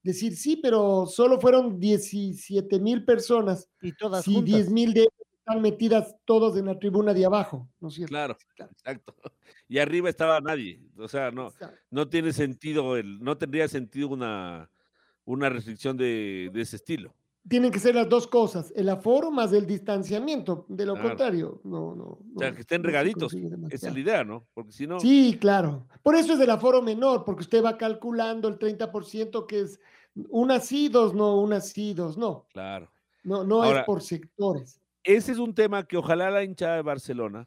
[0.07, 3.69] decir, sí, pero solo fueron 17 mil personas.
[3.83, 7.69] Y todas si 10 mil de ellas están metidas todos en la tribuna de abajo,
[7.81, 8.11] ¿no es cierto?
[8.11, 9.15] Claro, exacto.
[9.69, 10.81] Y arriba estaba nadie.
[10.97, 11.53] O sea, no,
[11.91, 14.71] no tiene sentido, el, no tendría sentido una,
[15.25, 17.17] una restricción de, de ese estilo
[17.49, 20.67] tienen que ser las dos cosas, el aforo más el distanciamiento.
[20.69, 23.33] De lo contrario, no, no, O sea, que estén regaditos.
[23.71, 24.47] Esa es la idea, ¿no?
[24.55, 24.99] Porque si no.
[25.01, 25.87] Sí, claro.
[26.03, 29.81] Por eso es el aforo menor, porque usted va calculando el 30% que es
[30.29, 32.47] unas sí, dos no, unas sí, dos no.
[32.53, 32.91] Claro.
[33.23, 34.81] No, no es por sectores.
[35.03, 37.47] Ese es un tema que ojalá la hinchada de Barcelona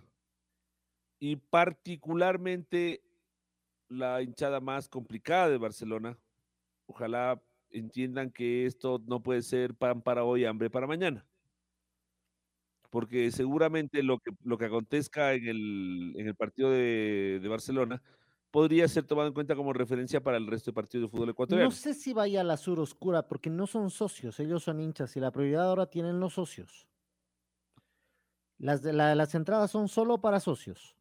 [1.19, 3.01] y particularmente
[3.89, 6.17] la hinchada más complicada de Barcelona,
[6.85, 11.25] ojalá entiendan que esto no puede ser pan para hoy, hambre para mañana.
[12.89, 18.01] Porque seguramente lo que, lo que acontezca en el, en el partido de, de Barcelona
[18.51, 21.69] podría ser tomado en cuenta como referencia para el resto de partidos de fútbol ecuatoriano.
[21.69, 25.15] No sé si vaya a la sur oscura, porque no son socios, ellos son hinchas
[25.15, 26.87] y la prioridad ahora tienen los socios.
[28.57, 30.95] Las, de las entradas son solo para socios.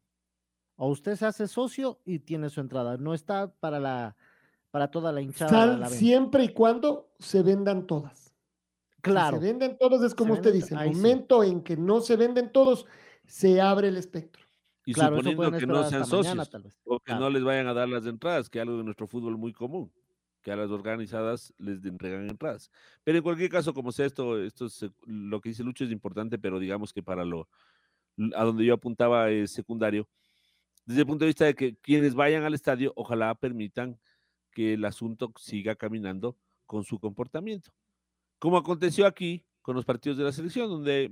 [0.75, 2.97] O usted se hace socio y tiene su entrada.
[2.97, 4.15] No está para la
[4.71, 5.89] para toda la hinchada.
[5.89, 8.33] siempre y cuando se vendan todas.
[9.01, 9.37] Claro.
[9.37, 12.51] Si se venden todos, es como usted dice, el momento en que no se venden
[12.51, 12.85] todos,
[13.25, 14.43] se abre el espectro.
[14.85, 16.49] Y suponiendo que no sean socios
[16.85, 19.37] o que no les vayan a dar las entradas, que es algo de nuestro fútbol
[19.37, 19.91] muy común,
[20.41, 22.71] que a las organizadas les entregan entradas.
[23.03, 26.39] Pero en cualquier caso, como sea esto, esto es, lo que dice Lucho es importante,
[26.39, 27.47] pero digamos que para lo
[28.35, 30.07] a donde yo apuntaba es secundario.
[30.85, 33.97] Desde el punto de vista de que quienes vayan al estadio, ojalá permitan
[34.51, 37.71] que el asunto siga caminando con su comportamiento.
[38.37, 41.11] Como aconteció aquí con los partidos de la selección, donde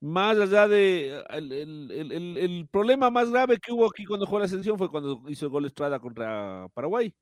[0.00, 4.90] más allá de el, problema más grave que hubo aquí cuando jugó la selección fue
[4.90, 7.14] cuando hizo el gol Estrada contra Paraguay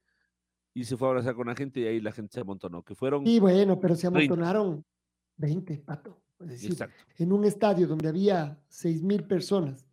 [0.74, 2.96] y se fue a abrazar con la gente y ahí la gente se amontonó, que
[2.96, 3.24] fueron...
[3.26, 4.84] Y bueno, pero se amontonaron
[5.36, 6.20] 20, Pato.
[6.40, 6.76] Es decir,
[7.16, 9.86] en un estadio donde había 6 mil personas,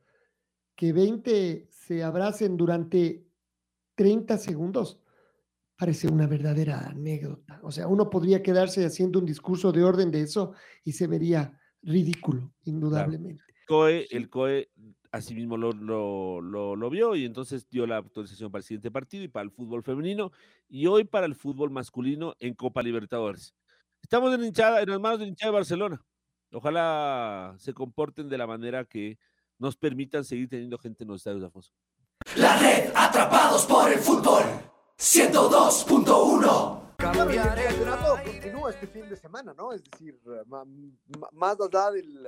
[0.75, 3.23] que 20 se abracen durante
[4.01, 4.99] 30 segundos,
[5.77, 7.59] parece una verdadera anécdota.
[7.61, 11.55] O sea, uno podría quedarse haciendo un discurso de orden de eso y se vería
[11.83, 13.43] ridículo, indudablemente.
[13.67, 14.71] COE, el COE
[15.11, 19.27] asimismo lo, lo, lo, vio y entonces dio la autorización para el siguiente partido y
[19.27, 20.31] para el fútbol femenino
[20.67, 23.53] y hoy para el fútbol masculino en Copa Libertadores.
[24.01, 26.03] Estamos en, hinchada, en las manos de hinchada de Barcelona.
[26.51, 29.19] Ojalá se comporten de la manera que
[29.59, 31.71] nos permitan seguir teniendo gente en los estadios de Afonso.
[32.35, 34.43] La red Atrapados por el Fútbol
[34.97, 39.73] 102.1 el campeonato continúa este fin de semana, ¿no?
[39.73, 40.19] Es decir,
[41.31, 42.27] más allá del,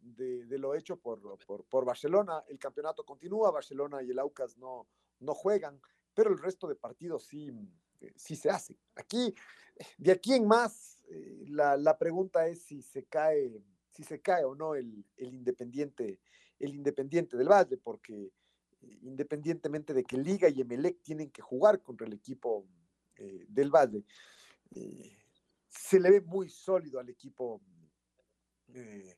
[0.00, 1.20] de, lo hecho por,
[1.68, 4.86] por, Barcelona, el campeonato continúa, Barcelona y el Aucas no,
[5.20, 5.80] no juegan,
[6.14, 7.50] pero el resto de partidos sí,
[8.14, 8.76] sí se hacen.
[8.94, 9.34] Aquí,
[9.96, 14.44] de aquí en más, eh, la, la pregunta es si se cae, si se cae
[14.44, 16.20] o no el, el Independiente,
[16.58, 18.30] el Independiente del Valle, porque
[19.02, 22.66] independientemente de que Liga y Emelec tienen que jugar contra el equipo
[23.16, 24.04] eh, del Valle,
[24.72, 25.18] eh,
[25.68, 27.60] se le ve muy sólido al equipo
[28.74, 29.16] eh,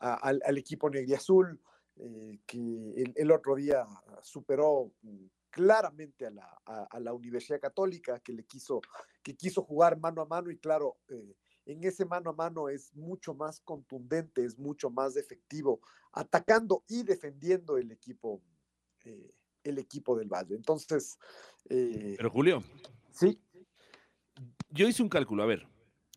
[0.00, 1.60] al, al, equipo negriazul,
[1.96, 3.86] eh, que el, otro día
[4.22, 8.80] superó mm, claramente a la, a, la, Universidad Católica, que le quiso,
[9.22, 10.98] que quiso jugar mano a mano y claro,
[11.64, 15.80] en ese mano a mano es mucho más contundente, es mucho más efectivo,
[16.12, 18.42] atacando y defendiendo el equipo,
[19.04, 20.54] eh, el equipo del Valle.
[20.54, 21.18] Entonces.
[21.68, 22.62] Eh, Pero Julio.
[23.10, 23.40] Sí.
[24.70, 25.68] Yo hice un cálculo, a ver,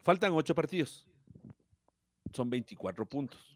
[0.03, 1.07] faltan ocho partidos,
[2.33, 3.55] son 24 puntos.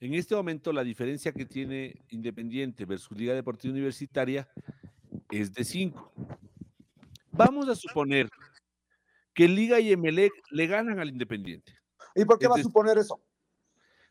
[0.00, 4.50] En este momento la diferencia que tiene Independiente versus Liga Deportiva Universitaria
[5.30, 6.12] es de 5.
[7.32, 8.28] Vamos a suponer
[9.34, 11.78] que Liga y Emelec le ganan al Independiente.
[12.14, 13.22] ¿Y por qué va a suponer eso?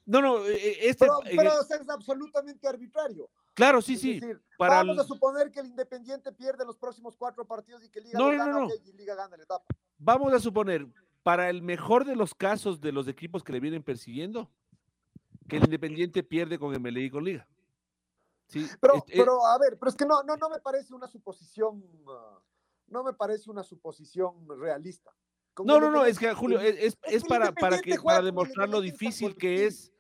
[0.06, 3.30] No, no, e, e, este, pero, es absolutamente arbitrario.
[3.54, 4.20] Claro, sí, sí.
[4.58, 8.30] vamos a suponer que el Independiente pierde los próximos cuatro partidos y que Liga, no,
[8.30, 9.66] gana, y Liga gana la etapa.
[9.98, 10.88] Vamos a suponer,
[11.24, 14.50] para el mejor de los casos de los equipos que le vienen persiguiendo,
[15.48, 17.48] que el Independiente pierde con MLI y con Liga.
[18.48, 21.08] Sí, pero, eh pero a ver, pero es que no, no, no me parece una
[21.08, 21.84] suposición,
[22.88, 25.12] no me parece una suposición realista.
[25.64, 29.36] no, no, no, es que Julio, es, es, para, para, que, para demostrar lo difícil
[29.36, 29.92] que es,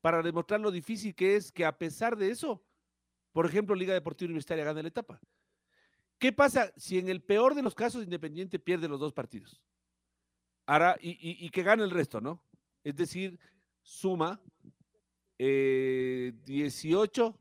[0.00, 2.62] para demostrar lo difícil que es que a pesar de eso,
[3.34, 5.20] por ejemplo, Liga Deportiva Universitaria gana la etapa.
[6.18, 9.60] ¿Qué pasa si en el peor de los casos Independiente pierde los dos partidos?
[10.66, 12.40] Hará, y, y, y que gane el resto, ¿no?
[12.84, 13.40] Es decir,
[13.82, 14.40] suma
[15.36, 17.32] 18 eh,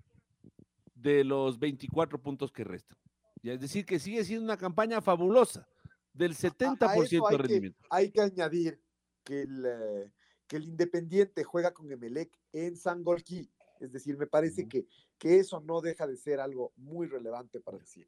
[0.96, 2.98] de los 24 puntos que restan.
[3.44, 5.68] es decir, que sigue siendo una campaña fabulosa,
[6.12, 7.86] del 70% de rendimiento.
[7.92, 8.82] hay que añadir
[9.24, 10.12] que el, eh,
[10.48, 13.53] que el Independiente juega con Emelec en Sangolquí.
[13.84, 14.86] Es decir, me parece que,
[15.18, 18.08] que eso no deja de ser algo muy relevante para decir.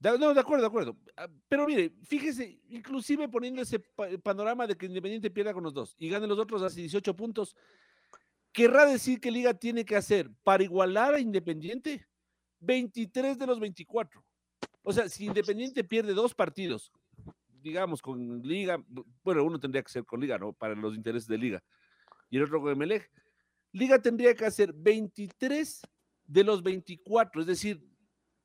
[0.00, 0.96] no, de acuerdo, de acuerdo.
[1.16, 3.80] Ah, pero mire, fíjese, inclusive poniendo ese
[4.22, 7.56] panorama de que Independiente pierda con los dos y gane los otros hace 18 puntos,
[8.52, 12.06] querrá decir que Liga tiene que hacer para igualar a Independiente
[12.60, 14.24] 23 de los 24.
[14.82, 16.92] O sea, si Independiente pierde dos partidos,
[17.60, 18.82] digamos con Liga,
[19.22, 20.52] bueno, uno tendría que ser con Liga, ¿no?
[20.52, 21.62] Para los intereses de Liga,
[22.30, 23.10] y el otro con Emelec.
[23.72, 25.82] Liga tendría que hacer 23
[26.26, 27.82] de los 24, es decir,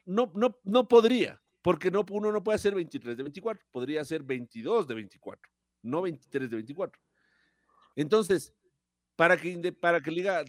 [0.05, 4.23] no, no, no podría, porque no, uno no puede hacer 23 de 24, podría ser
[4.23, 5.51] 22 de 24,
[5.83, 7.01] no 23 de 24.
[7.95, 8.53] Entonces,
[9.15, 10.43] para que, para que Liga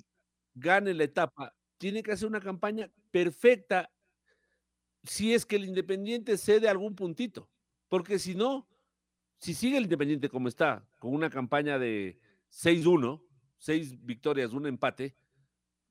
[0.54, 3.90] gane la etapa, tiene que hacer una campaña perfecta
[5.02, 7.50] si es que el Independiente cede algún puntito.
[7.88, 8.66] Porque si no,
[9.38, 12.18] si sigue el Independiente como está, con una campaña de
[12.50, 13.22] 6-1,
[13.58, 15.16] 6 victorias, un empate,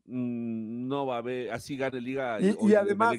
[0.05, 2.39] mm, no va a haber, así gane Liga.
[2.39, 3.15] Y, además,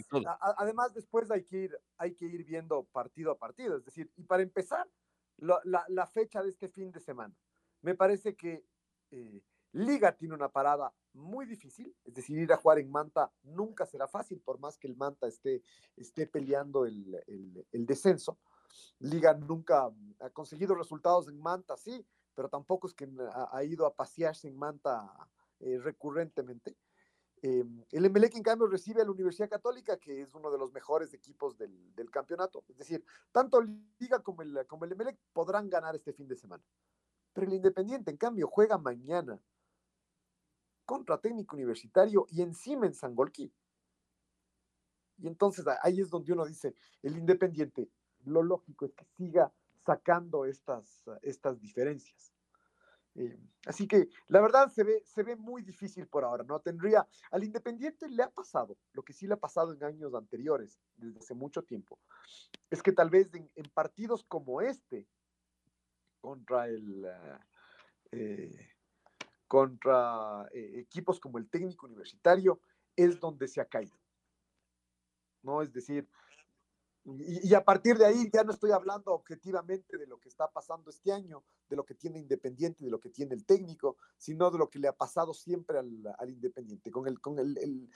[0.57, 3.77] además después hay que, ir, hay que ir viendo partido a partido.
[3.77, 4.89] Es decir, y para empezar,
[5.39, 7.35] la, la fecha de este fin de semana.
[7.83, 8.65] Me parece que
[9.11, 13.85] eh, Liga tiene una parada muy difícil, es decir, ir a jugar en Manta nunca
[13.87, 15.63] será fácil, por más que el Manta esté,
[15.97, 17.21] esté peleando el,
[17.73, 18.39] descenso.
[19.01, 23.09] Liga nunca ha conseguido resultados en Manta, sí, pero tampoco es que
[23.51, 25.11] ha, ido a pasearse en Manta
[25.61, 26.77] eh, recurrentemente.
[27.43, 30.73] Eh, el Emelec, en cambio, recibe a la Universidad Católica, que es uno de los
[30.73, 32.65] mejores equipos del, del campeonato.
[32.69, 36.65] Es decir, tanto Liga como el, como el Emelec podrán ganar este fin de semana.
[37.33, 39.41] Pero el Independiente, en cambio, juega mañana
[40.85, 43.53] contra técnico universitario y encima en Sangolquí.
[45.19, 47.91] Y entonces ahí es donde uno dice, el Independiente,
[48.25, 49.53] lo lógico es que siga
[49.85, 52.33] sacando estas, estas diferencias.
[53.17, 56.61] Eh, así que la verdad se ve, se ve muy difícil por ahora, ¿no?
[56.61, 60.81] Tendría, al Independiente le ha pasado, lo que sí le ha pasado en años anteriores,
[60.97, 62.01] desde hace mucho tiempo,
[62.71, 65.07] es que tal vez en partidos como este,
[66.21, 67.07] contra el
[68.11, 68.71] eh,
[69.47, 72.61] contra eh, equipos como el técnico universitario
[72.97, 73.97] es donde se ha caído.
[75.43, 75.63] ¿No?
[75.63, 76.09] Es decir,
[77.07, 80.89] y, a partir de ahí ya no estoy hablando objetivamente de lo que está pasando
[80.89, 84.57] este año, de lo que tiene Independiente, de lo que tiene el técnico, sino de
[84.57, 86.91] lo que le ha pasado siempre al, Independiente.
[86.91, 87.91] Con el, con el,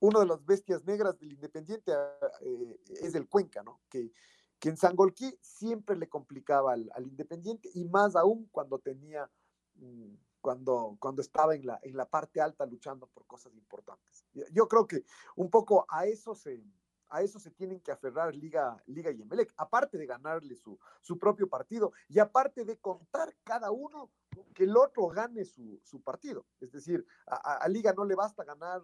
[0.00, 1.92] uno de las bestias negras del Independiente
[2.40, 3.82] eh, es el Cuenca, ¿no?
[3.90, 4.10] Que,
[4.58, 9.30] que en Sangolquí siempre le complicaba al, Independiente y más aún cuando tenía,
[9.74, 14.24] mm, cuando, cuando estaba en la, en la parte alta luchando por cosas importantes.
[14.50, 15.04] Yo creo que
[15.36, 16.64] un poco a eso se,
[17.08, 21.18] a eso se tienen que aferrar Liga, Liga y Emelec, aparte de ganarle su, su
[21.18, 24.10] propio partido y aparte de contar cada uno
[24.54, 26.46] que el otro gane su, su partido.
[26.60, 28.82] Es decir, a, Liga no le basta ganar,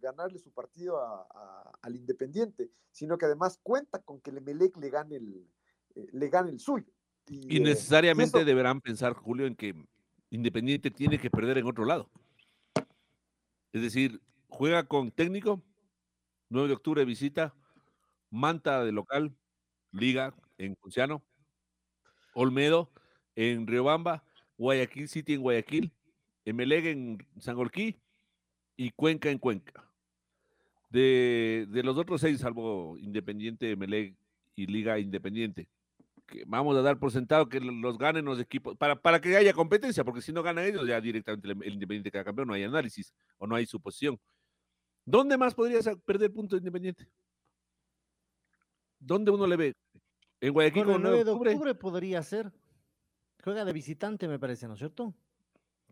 [0.00, 0.98] ganarle su partido
[1.82, 5.48] al Independiente, sino que además cuenta con que el Emelec le gane el,
[5.94, 6.92] eh, le gane el suyo.
[7.28, 9.74] Y, eh, necesariamente deberán pensar, Julio, en que
[10.30, 12.10] Independiente tiene que perder en otro lado.
[13.72, 15.62] Es decir, juega con técnico,
[16.50, 17.54] 9 de octubre visita,
[18.30, 19.34] Manta de local,
[19.92, 21.22] Liga en Cunciano,
[22.34, 22.92] Olmedo
[23.34, 24.24] en Riobamba,
[24.56, 25.92] Guayaquil City en Guayaquil,
[26.44, 27.96] Emeleg en Sangolquí
[28.76, 29.86] y Cuenca en Cuenca.
[30.90, 34.16] De, de los otros seis, salvo Independiente, Emeleg
[34.56, 35.68] y Liga Independiente,
[36.26, 39.52] que vamos a dar por sentado que los ganen los equipos, para, para que haya
[39.52, 42.64] competencia, porque si no ganan ellos, ya directamente el, el Independiente queda campeón, no hay
[42.64, 44.18] análisis o no hay suposición.
[45.04, 47.08] ¿Dónde más podrías perder puntos Independiente?
[49.00, 49.72] ¿Dónde uno le ve?
[50.40, 51.50] En Guayaquil Con el 9 9 de octubre.
[51.52, 52.52] octubre podría ser.
[53.42, 55.14] Juega de visitante, me parece, ¿no es cierto?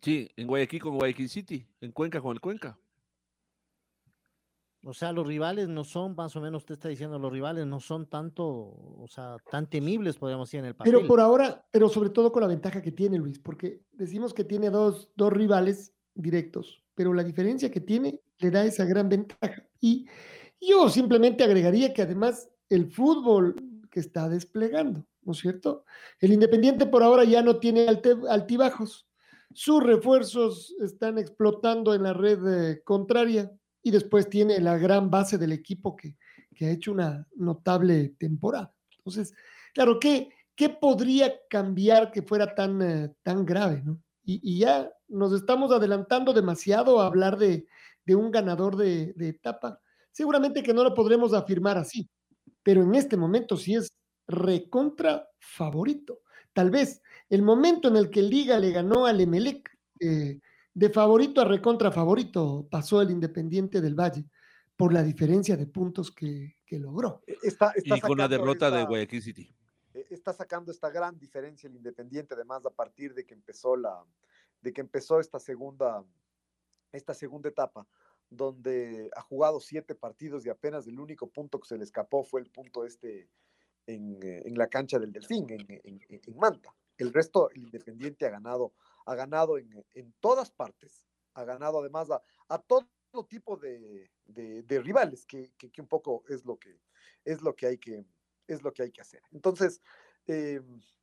[0.03, 2.79] Sí, en Guayaquil con Guayaquil City, en Cuenca con el Cuenca.
[4.85, 7.81] O sea, los rivales no son, más o menos usted está diciendo, los rivales no
[7.81, 10.92] son tanto, o sea, tan temibles, podríamos decir, en el papel.
[10.92, 14.44] Pero por ahora, pero sobre todo con la ventaja que tiene Luis, porque decimos que
[14.44, 19.66] tiene dos, dos rivales directos, pero la diferencia que tiene le da esa gran ventaja.
[19.81, 20.07] Y
[20.61, 23.54] yo simplemente agregaría que además el fútbol
[23.90, 25.85] que está desplegando, ¿no es cierto?
[26.20, 27.87] El Independiente por ahora ya no tiene
[28.28, 29.07] altibajos.
[29.54, 33.50] Sus refuerzos están explotando en la red eh, contraria
[33.83, 36.16] y después tiene la gran base del equipo que,
[36.54, 38.74] que ha hecho una notable temporada.
[38.98, 39.33] Entonces,
[39.72, 43.83] claro, ¿qué, qué podría cambiar que fuera tan, eh, tan grave?
[43.85, 44.02] ¿no?
[44.22, 47.66] Y, y ya nos estamos adelantando demasiado a hablar de,
[48.04, 49.81] de un ganador de, de etapa.
[50.12, 52.11] Seguramente que no lo podremos afirmar así,
[52.62, 53.88] pero en este momento sí es
[54.27, 56.21] recontra favorito.
[56.53, 60.38] Tal vez el momento en el que Liga le ganó al Emelec, eh,
[60.75, 64.25] de favorito a recontra favorito, pasó el Independiente del Valle
[64.77, 67.23] por la diferencia de puntos que, que logró.
[67.42, 69.55] Está, está Y con la derrota de esta- Guayaquil City.
[69.94, 74.05] eh, está sacando esta gran diferencia el Independiente, además a partir de que empezó la,
[74.61, 76.05] de que empezó esta segunda,
[76.92, 77.87] esta segunda etapa,
[78.31, 82.41] donde ha jugado siete partidos y apenas el único punto que se le escapó fue
[82.41, 83.31] el punto este
[83.87, 86.75] en, eh, en la cancha del Delfín, en, en- en- en Manta.
[86.97, 88.75] El resto, el Independiente ha ganado,
[89.07, 89.85] ha ganado en,
[90.21, 92.88] todas partes, ha ganado además a, a todo
[93.29, 96.81] tipo de, de- rivales, que, que- un poco es lo que,
[97.25, 98.05] es lo que hay que,
[98.47, 99.23] es lo que hay que hacer.
[99.33, 99.81] Entonces,
[100.27, 100.61] eh,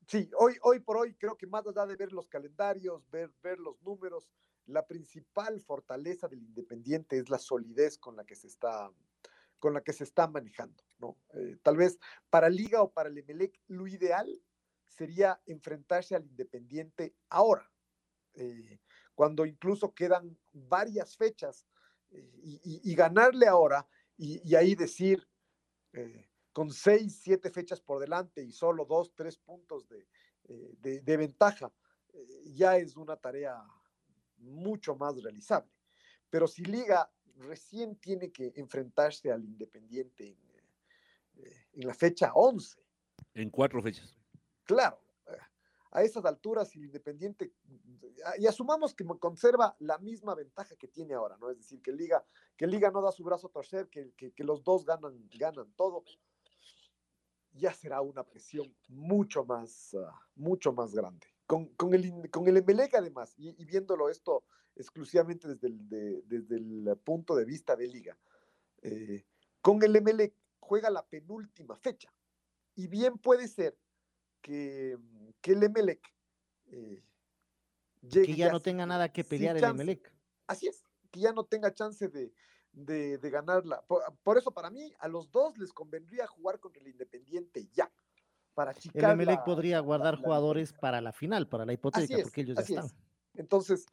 [0.08, 3.60] sí, hoy, hoy por hoy creo que más allá de ver los calendarios, ver, ver
[3.60, 4.30] los números,
[4.68, 8.92] la principal fortaleza del Independiente es la solidez con la que se está,
[9.60, 10.84] con la que se está manejando.
[11.00, 11.18] ¿no?
[11.34, 12.00] Eh, tal vez
[12.30, 14.28] para Liga o para el Emelec, lo ideal
[14.88, 17.70] sería enfrentarse al Independiente ahora,
[18.34, 18.80] eh,
[19.14, 21.68] cuando incluso quedan varias fechas
[22.12, 22.30] eh,
[22.84, 25.28] y, ganarle ahora y, ahí decir,
[26.52, 30.08] con seis, siete fechas por delante y solo dos, tres puntos de,
[30.44, 31.72] de- de ventaja,
[32.46, 33.62] ya es una tarea
[34.46, 35.72] mucho más realizable.
[36.30, 42.82] Pero si Liga recién tiene que enfrentarse al Independiente en, eh, en la fecha 11,
[43.34, 44.18] En cuatro fechas.
[44.64, 45.02] claro,
[45.92, 47.54] a esas alturas el Independiente,
[48.38, 51.50] y asumamos que conserva la misma ventaja que tiene ahora, ¿no?
[51.50, 52.26] Es decir, que Liga,
[52.58, 55.72] que Liga no da su brazo a torcer, que, que- que los dos ganan, ganan
[55.76, 56.04] todo,
[57.54, 61.28] ya será una presión mucho más, ah, mucho más grande.
[61.48, 66.22] Con, con el, con el Emelec además, y, y viéndolo esto exclusivamente desde el, de-
[66.26, 68.18] desde el punto de vista de Liga,
[68.82, 69.26] eh,
[69.62, 72.12] con el Emelec juega la penúltima fecha,
[72.74, 73.78] y bien puede ser
[74.42, 74.98] que,
[75.42, 76.02] que el Emelec
[76.68, 77.04] eh,
[78.02, 79.84] llegue que ya no tenga nada que pelear el chance.
[79.84, 80.12] Emelec.
[80.48, 82.34] Así es, que ya no tenga chance de,
[82.72, 83.86] de, de ganarla.
[83.86, 87.92] Por, por eso, para mí, a los dos les convendría jugar contra el Independiente ya.
[88.56, 91.74] Para El achicar Emelec la- podría guardar la jugadores para la final, para la
[92.20, 92.86] es, porque ellos ya están.
[92.86, 92.96] es.
[93.36, 93.86] Entonces,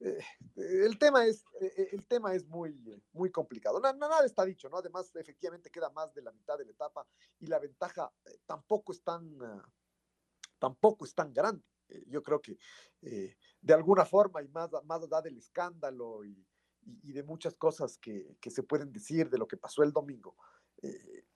[0.00, 0.18] eh,
[0.56, 2.74] el tema es, eh, el tema es muy,
[3.12, 3.78] muy complicado.
[3.78, 4.78] Na- Nada está dicho, ¿no?
[4.78, 7.06] Además, efectivamente queda más de la mitad de la etapa
[7.38, 9.62] y la ventaja eh, tampoco es tan, ah,
[10.58, 11.64] tampoco es tan grande.
[11.88, 12.58] Eh, yo creo que
[13.02, 16.30] eh, de alguna forma y más, más allá del escándalo y,
[16.82, 19.92] y- y de muchas cosas que, que se pueden decir de lo que pasó el
[19.92, 20.36] domingo,
[20.82, 21.26] eh,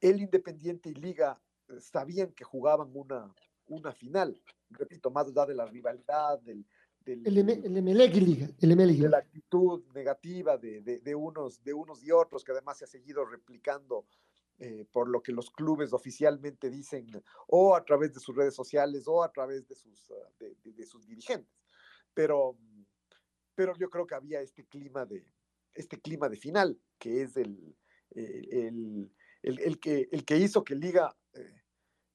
[0.00, 1.43] el Independiente y Liga eh,
[1.80, 3.34] sabían que jugaban una,
[3.66, 4.40] una final.
[4.70, 6.66] Repito, más allá de la rivalidad, del,
[7.04, 7.26] del-
[7.64, 7.64] El,
[8.08, 8.12] el.
[8.84, 12.78] El de la actitud negativa de, de- de unos, de unos y otros, que además
[12.78, 14.06] se ha seguido replicando
[14.58, 17.06] eh, por lo que los clubes oficialmente dicen,
[17.48, 20.72] o a través de sus redes sociales, o a través de sus, ah, de, de-
[20.72, 21.52] de sus dirigentes.
[22.14, 22.56] Pero,
[23.54, 25.26] pero yo creo que había este clima de,
[25.74, 27.76] este clima de final, que es el,
[28.10, 29.12] el, el-
[29.44, 31.62] el- el que, el que hizo que Liga eh,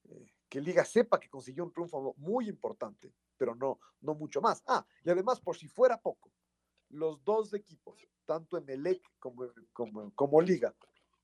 [0.04, 4.62] eh, que Liga sepa que consiguió un triunfo muy importante, pero no, no mucho más.
[4.66, 6.32] Ah, y además, por si fuera poco,
[6.88, 10.74] los dos equipos, tanto Emelec como, como, como Liga,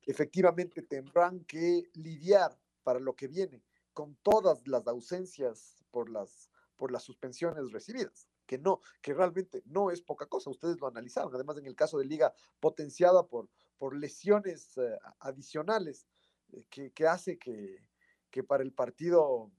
[0.03, 6.93] efectivamente tendrán que lidiar para lo que viene con todas las ausencias por las, por
[6.93, 11.59] las suspensiones recibidas, que no, que realmente no es poca cosa, ustedes lo analizaron, además
[11.59, 16.07] en el caso de Liga potenciada por, por lesiones eh, adicionales,
[16.53, 17.85] eh, que, que, hace que,
[18.31, 19.51] que para el partido,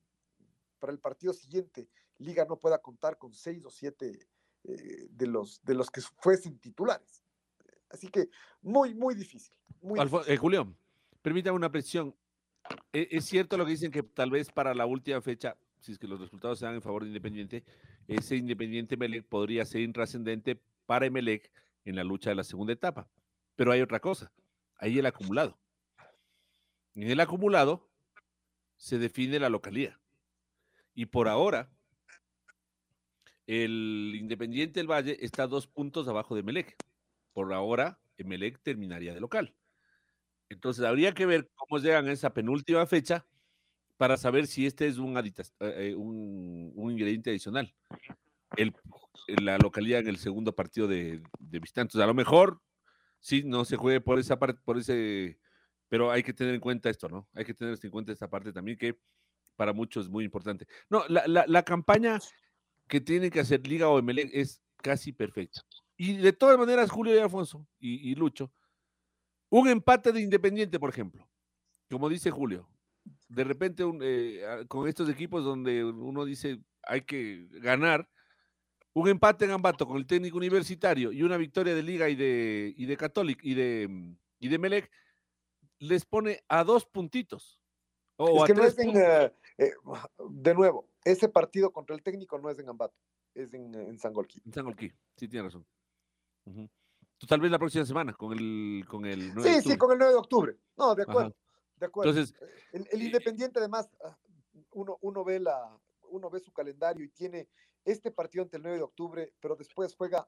[0.80, 4.28] para el partido siguiente, Liga no pueda contar con seis o siete
[4.64, 7.24] eh, de, los, de los que fuesen titulares.
[7.90, 8.30] Así que
[8.62, 9.56] muy, muy difícil.
[9.82, 10.38] Muy difícil.
[10.38, 10.78] Julián,
[11.22, 12.16] permítame una presión.
[12.92, 16.00] E- Es cierto lo que dicen que tal vez para la última fecha, si es
[16.00, 17.64] que los resultados se dan en favor de Independiente,
[18.08, 21.52] ese Independiente Melec podría ser intrascendente para Emelec
[21.86, 23.10] en la lucha de la segunda etapa.
[23.56, 24.32] Pero hay otra cosa,
[24.78, 25.58] ahí el acumulado.
[26.96, 27.90] En el acumulado
[28.78, 30.00] se define la localía.
[30.94, 31.70] Y por ahora,
[33.46, 36.76] el Independiente del Valle está dos puntos abajo de Emelec.
[37.34, 39.54] Por ahora, Emelec terminaría de local.
[40.50, 43.26] Entonces habría que ver cómo llegan a esa penúltima fecha
[43.98, 47.74] para saber si este es un, aditas- eh, eh, un, un ingrediente adicional.
[48.56, 48.74] El,
[49.42, 52.00] la localidad en el segundo partido de, de visitantes.
[52.00, 52.62] A lo mejor
[53.20, 55.40] sí no se juegue por esa parte, por ese,
[55.90, 57.28] pero hay que tener en cuenta esto, ¿no?
[57.34, 58.98] Hay que tener en cuenta esta parte también que
[59.56, 60.68] para muchos es muy importante.
[60.90, 62.20] No, la, la, la campaña
[62.88, 65.62] que tiene que hacer Liga o es casi perfecta.
[65.98, 68.52] Y de todas maneras, Julio y Alfonso y, y Lucho,
[69.50, 71.28] un empate de Independiente, por ejemplo,
[71.90, 72.70] como dice Julio,
[73.30, 78.08] de repente un, eh, con estos equipos donde uno dice hay que ganar,
[78.94, 82.74] un empate en Ambato con el técnico universitario y una victoria de Liga y de,
[82.76, 84.92] y de Católic y de, mm, y de Melec,
[85.80, 87.62] les pone a dos puntitos.
[88.16, 89.72] O Es a que no es en, eh, eh,
[90.30, 92.96] de nuevo, ese partido contra el técnico no es en Ambato,
[93.36, 94.42] es en, en Sangolquí.
[94.46, 95.66] En Sangolquí, sí tiene razón.
[97.28, 99.78] Tal vez la próxima semana con el, con el 9 de Sí, sí, octubre.
[99.78, 100.58] con el 9 de octubre.
[100.78, 101.32] No, de Ajá.
[101.86, 102.14] Acuerdo.
[102.14, 102.42] De acuerdo.
[102.42, 104.18] Entonces, el, el eh, Independiente, además, ah,
[104.72, 105.78] uno, uno, ve la,
[106.10, 107.48] uno ve su calendario y tiene
[107.86, 110.28] este partido ante el 9 de octubre, pero después juega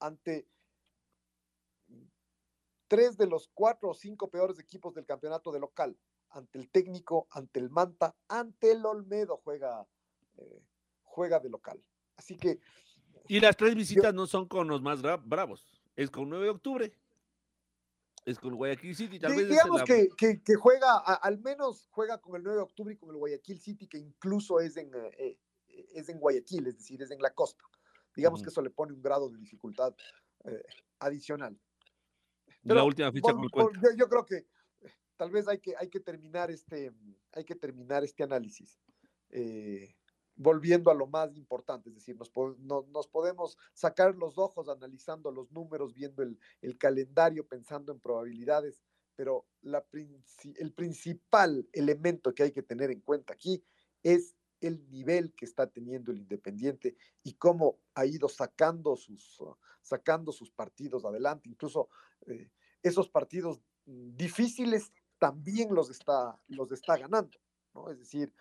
[0.00, 0.48] ante
[2.88, 5.96] tres de los cuatro o cinco peores equipos del campeonato de local.
[6.30, 9.86] Ante el técnico, ante el Manta, ante el Olmedo juega,
[10.36, 10.62] eh,
[11.02, 11.82] juega de local.
[12.16, 12.60] Así que
[13.28, 15.66] Y las tres visitas no son con los más bra- bravos.
[15.96, 16.92] Es con 9 de octubre.
[18.26, 19.20] Es con Guayaquil City.
[19.20, 22.56] Tal vez digamos la- que, que- que juega, a- al menos juega con el 9
[22.58, 25.10] de octubre y con el Guayaquil City, que incluso es en, eh,
[25.68, 27.64] eh, es en Guayaquil, es decir, es en la costa.
[28.16, 29.94] Digamos que eso le pone un grado de dificultad
[30.44, 30.62] eh,
[30.98, 31.56] adicional.
[32.62, 33.80] la última el vol- cuento.
[33.80, 36.92] yo, yo creo que eh, tal vez hay que, hay que terminar este,
[37.32, 38.80] hay que terminar este análisis.
[39.30, 39.94] eh,
[40.36, 42.16] volviendo a lo más importante, es decir,
[42.58, 48.00] nos, nos podemos sacar los ojos analizando los números, viendo el, el calendario, pensando en
[48.00, 48.82] probabilidades,
[49.16, 49.84] pero la
[50.56, 53.64] el principal elemento que hay que tener en cuenta aquí
[54.02, 59.56] es el nivel que está teniendo el Independiente y cómo ha ido sacando sus, uh,
[59.82, 61.88] sacando sus partidos adelante, incluso
[62.26, 62.50] eh,
[62.82, 67.38] esos partidos mm, difíciles también los está, los está ganando,
[67.74, 67.90] ¿no?
[67.90, 68.32] Es decir,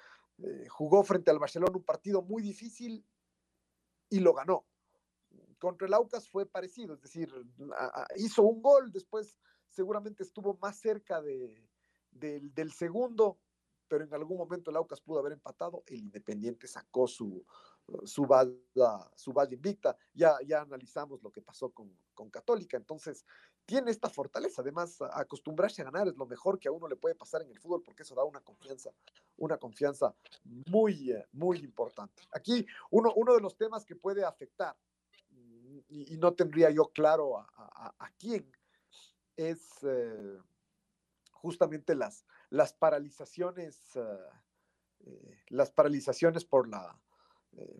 [0.43, 3.05] eh, jugó frente al Barcelona un partido muy difícil
[4.09, 4.65] y lo ganó.
[5.59, 7.33] Contra el Aucas fue parecido, es decir,
[8.17, 9.37] hizo un gol, después
[9.69, 11.67] seguramente estuvo más cerca de,
[12.11, 13.39] del, segundo,
[13.87, 17.45] pero en algún momento el Aucas pudo haber empatado, el Independiente sacó su,
[18.03, 23.25] su valla, su valla invicta, ya, ya analizamos lo que pasó con, con Católica, entonces
[23.65, 27.15] tiene esta fortaleza, además acostumbrarse a ganar es lo mejor que a uno le puede
[27.15, 28.91] pasar en el fútbol porque eso da una confianza,
[29.37, 30.15] una confianza
[30.67, 32.23] muy, eh, muy importante.
[32.31, 34.75] Aquí uno, uno de los temas que puede afectar,
[35.31, 38.51] mm, y, no tendría yo claro a, quién,
[39.35, 40.39] es eh,
[41.31, 46.97] justamente las, las paralizaciones, eh, las paralizaciones por, la,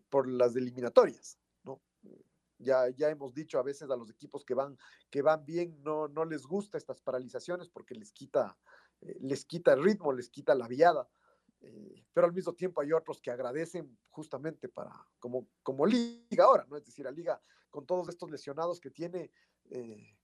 [0.10, 1.38] por las eliminatorias.
[2.58, 4.78] Ya, ya hemos dicho a veces a los equipos que van,
[5.10, 8.58] que van bien, no, no les gusta estas paralizaciones porque les quita,
[9.02, 11.08] eh, les quita el ritmo, les quita la viada.
[11.62, 16.66] eh, pero al mismo tiempo hay otros que agradecen justamente para, como, como Liga ahora,
[16.70, 16.78] ¿no?
[16.78, 19.32] Es decir, a Liga con todos estos lesionados que tiene,
[19.70, 20.16] eh,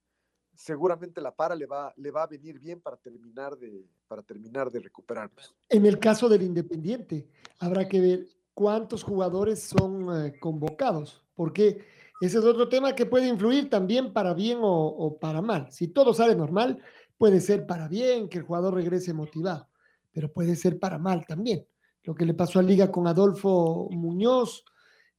[0.53, 4.71] seguramente la para le va, le va a venir bien para terminar de, para terminar
[4.71, 5.55] de recuperarnos.
[5.69, 7.27] En el caso del Independiente,
[7.59, 11.85] habrá que ver cuántos jugadores son eh, convocados, porque
[12.21, 15.71] ese es otro tema que puede influir también para bien o, para mal.
[15.71, 16.77] Si todo sale normal,
[17.17, 19.67] puede ser para bien que el jugador regrese motivado,
[20.11, 21.65] pero puede ser para mal también.
[22.03, 24.63] lo que le pasó a Liga con Adolfo Muñoz,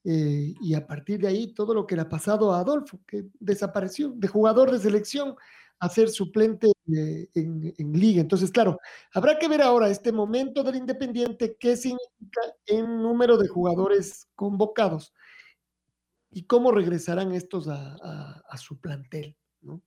[0.04, 3.26] eh, y a partir de ahí todo lo que le ha pasado a Adolfo, que
[3.38, 5.36] desapareció de jugador de selección
[5.78, 8.20] a ser suplente eh, en, en, liga.
[8.20, 8.78] Entonces, claro,
[9.12, 15.12] habrá que ver ahora este momento del Independiente, qué significa en número de jugadores convocados
[16.32, 19.82] y cómo regresarán estos a, su plantel, ¿no?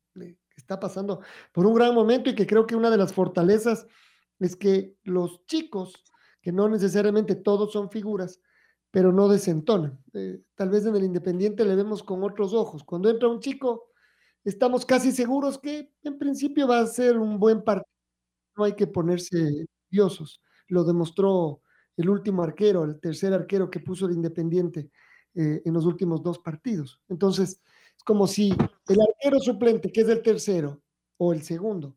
[0.56, 1.22] Está pasando
[1.52, 3.88] por un gran momento y que creo que una de las fortalezas
[4.40, 5.94] es que los chicos,
[6.42, 8.40] que no necesariamente todos son figuras,
[8.92, 10.00] pero no desentonan.
[10.14, 12.84] Eh, tal vez en el Independiente le vemos con otros ojos.
[12.84, 13.92] Cuando entra un chico,
[14.44, 17.92] estamos casi seguros que en principio va a ser un buen partido.
[18.56, 20.42] No hay que ponerse nerviosos.
[20.68, 21.62] Lo demostró
[21.98, 24.92] el último arquero, el tercer arquero que puso el Independiente
[25.36, 27.00] eh, en los últimos dos partidos.
[27.10, 27.62] Entonces,
[27.98, 28.50] es como si
[28.88, 30.82] el arquero suplente, que es el tercero
[31.18, 31.96] o el segundo,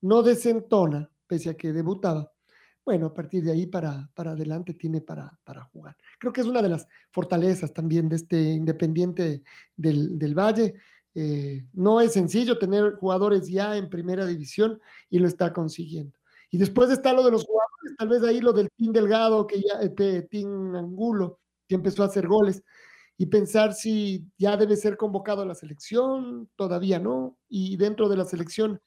[0.00, 2.32] no desentona, pese a que debutaba,
[2.88, 5.94] bueno, a partir de ahí para, para adelante tiene para, para, jugar.
[6.18, 9.42] Creo que es una de las fortalezas también de este Independiente
[9.76, 10.74] del, del Valle.
[11.14, 14.80] Eh, no es sencillo tener jugadores ya en primera división
[15.10, 16.16] y lo está consiguiendo.
[16.50, 19.60] Y después está lo de los jugadores, tal vez ahí lo del Team Delgado, que
[19.60, 22.62] ya, este Team Angulo, que empezó a hacer goles,
[23.16, 28.16] y pensar si ya debe ser convocado a la selección, todavía no, y dentro de
[28.16, 28.80] la selección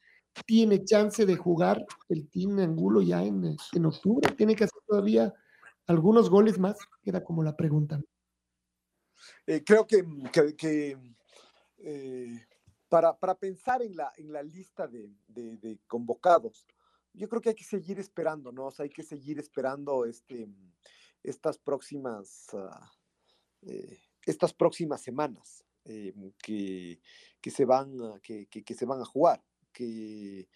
[0.45, 5.33] tiene chance de jugar el Team Angulo ya en, en octubre, tiene que hacer todavía
[5.87, 8.01] algunos goles más, era como la pregunta.
[9.45, 10.05] Eh, creo que,
[11.77, 12.45] eh,
[12.87, 16.65] para, para, pensar en la, en la lista de, de, de, convocados,
[17.13, 18.67] yo creo que hay que seguir esperando, ¿no?
[18.67, 20.47] O sea, hay que seguir esperando este,
[21.23, 22.69] estas próximas, uh,
[23.61, 27.01] eh, estas próximas semanas que,
[27.41, 30.47] que, se van, que, que se van a jugar que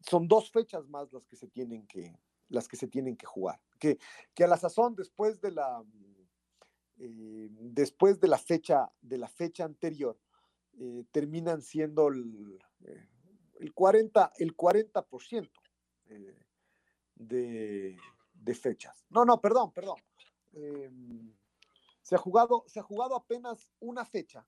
[0.00, 3.60] son dos fechas más las que se tienen que, las que, se tienen que jugar.
[3.78, 3.98] Que,
[4.34, 5.84] que a la sazón, después de la,
[6.98, 10.18] eh, después de la fecha, de la fecha anterior,
[10.78, 13.08] eh, terminan siendo el, eh,
[13.60, 15.50] el 40%, el 40%
[16.06, 16.46] eh,
[17.14, 17.96] de,
[18.44, 19.04] de, fechas.
[19.10, 19.96] No, no, perdón, perdón.
[20.52, 21.34] Em,
[22.02, 24.46] se, ha jugado, se ha jugado apenas una fecha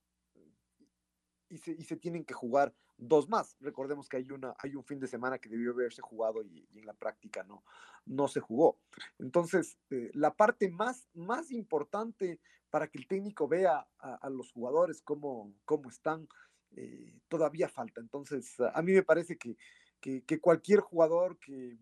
[1.49, 3.57] y se, y se tienen que jugar dos más.
[3.61, 6.87] Recordemos que hay, una, hay un fin de semana que debió haberse jugado y, en
[6.87, 7.65] la práctica no,
[8.07, 8.79] no se jugó.
[9.19, 12.41] Entonces, eh, la parte más, más importante
[12.71, 16.29] para que el técnico vea a, los jugadores cómo, cómo están,
[16.73, 18.01] eh, todavía falta.
[18.01, 19.57] Entonces, a mí me parece que,
[20.01, 21.79] que cualquier jugador que,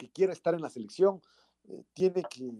[0.00, 1.20] que, quiera estar en la selección
[1.64, 2.50] eh, tiene que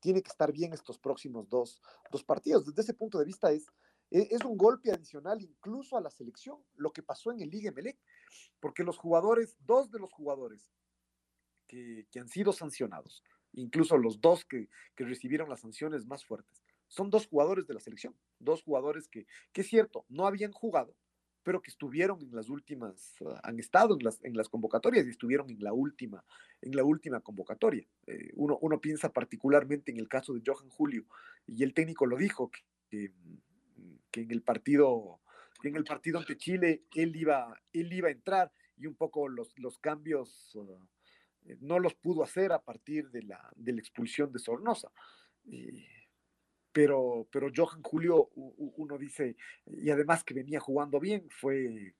[0.00, 1.82] tiene que estar bien estos próximos dos,
[2.12, 2.64] dos partidos.
[2.64, 3.66] Desde ese punto de vista es,
[4.10, 7.72] e-, es un golpe adicional incluso a la selección, lo que pasó en el Liga
[7.72, 7.98] Melec,
[8.60, 10.70] porque los jugadores, dos de los jugadores
[11.66, 16.62] que, que han sido sancionados, incluso los dos que, que, recibieron las sanciones más fuertes,
[16.86, 20.94] son dos jugadores de la selección, dos jugadores que, que es cierto, no habían jugado,
[21.46, 25.10] pero que estuvieron en las últimas, uh, han estado en las, en las convocatorias y
[25.10, 26.24] estuvieron en la última,
[26.60, 27.86] en la última convocatoria.
[28.08, 31.04] Eh, uno, uno piensa particularmente en el caso de Johan Julio,
[31.46, 33.12] y el técnico lo dijo, que, que
[34.16, 35.20] que en el partido,
[35.62, 39.52] en el partido ante Chile él iba, él iba a entrar y un poco los,
[39.58, 40.78] los cambios uh,
[41.60, 44.90] no los pudo hacer a partir de la, de la expulsión de Sornosa.
[45.52, 46.05] Eh,
[46.76, 51.94] pero, pero Johan Julio, uno dice, y además que venía jugando bien, fue eh,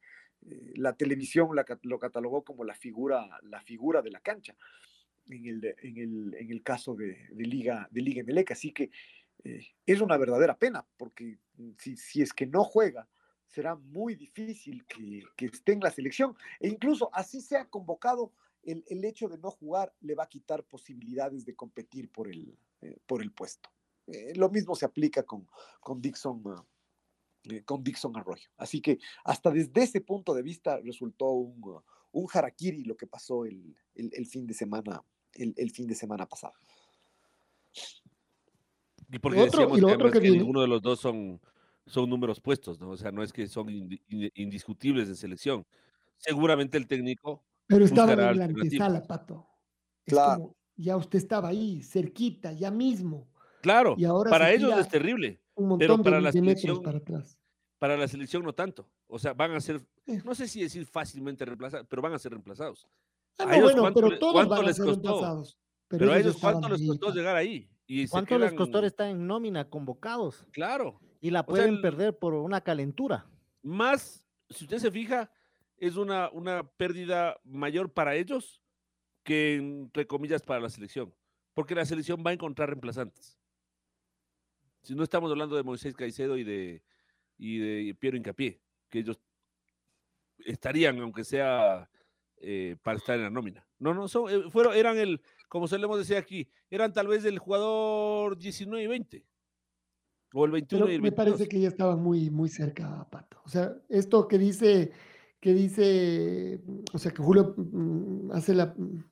[0.75, 4.55] la televisión la, lo catalogó como la figura, la figura de la cancha
[5.31, 8.51] en el, en el, en el caso de, de, Liga, de Liga Melec.
[8.51, 8.91] Así que
[9.45, 11.39] eh, es una verdadera pena, porque
[11.79, 13.09] si, si, es que no juega,
[13.47, 16.37] será muy difícil que, que, esté en la selección.
[16.61, 18.31] E incluso así sea convocado,
[18.63, 22.59] el, el, hecho de no jugar le va a quitar posibilidades de competir por el,
[22.83, 23.71] eh, por el puesto.
[24.07, 25.49] Eh, lo mismo se aplica con,
[25.81, 26.43] con Dixon.
[26.47, 26.65] Uh,
[27.65, 28.49] con Dixon Arroyo.
[28.57, 31.81] Así que hasta desde ese punto de vista resultó un, uh,
[32.11, 35.01] un harakiri lo que pasó el, el, el fin de semana,
[35.33, 36.55] el, fin de semana pasado.
[39.13, 41.41] Y porque otro, decíamos y lo que, otro que, que ninguno de los dos son,
[41.87, 42.91] son números puestos, ¿no?
[42.91, 45.65] O sea, no es que son indiscutibles de selección.
[46.17, 47.45] Seguramente el técnico.
[47.67, 49.47] Pero estaba en la antesala, Pato.
[50.05, 50.41] Es claro.
[50.41, 53.29] Como, ya usted estaba ahí, cerquita, ya mismo.
[53.67, 55.41] Claro, y ahora para ellos es terrible.
[55.77, 56.81] pero para la selección.
[56.81, 57.37] Para, atrás.
[57.79, 58.89] para la selección no tanto.
[59.09, 59.85] O sea, van a ser,
[60.25, 62.87] no sé si decir fácilmente reemplazados, pero van a ser reemplazados.
[63.41, 65.09] Ah, no, bueno, pero todos van a ser costó?
[65.09, 65.59] reemplazados.
[65.89, 67.69] Pero, pero a ellos, ¿cuánto les costó llegar ahí?
[67.89, 68.43] Y ¿Cuánto quedan...
[68.43, 70.47] les costó estar en nómina convocados?
[70.53, 71.01] Claro.
[71.21, 73.27] Y la pueden o sea, perder por una calentura.
[73.63, 75.29] Más, si usted se fija,
[75.77, 78.63] es una, una pérdida mayor para ellos
[79.25, 81.13] que entre comillas para la selección,
[81.53, 83.37] porque la selección va a encontrar reemplazantes.
[84.87, 86.81] Si no estamos hablando de Moisés Caicedo y de,
[87.39, 89.19] y de Piero Incapié, que ellos
[90.39, 91.91] estarían, aunque sea
[92.37, 93.67] eh, para estar en la nómina.
[93.81, 97.41] No, no, son, eh, fueron, eran el, como solemos decir aquí, eran tal vez el
[97.41, 99.27] jugador 19 y 20.
[100.35, 101.17] O el 21 Pero y el me 22.
[101.17, 103.43] parece que ya estaban muy, muy cerca, Pato.
[103.45, 104.93] O sea, esto que dice,
[105.41, 106.61] que dice,
[106.93, 109.05] o sea, que Julio mm, hace la, mm,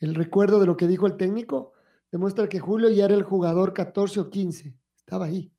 [0.00, 1.72] el recuerdo de lo que dijo el técnico,
[2.10, 4.79] demuestra que Julio ya era el jugador 14 o 15,
[5.10, 5.52] estaba ahí.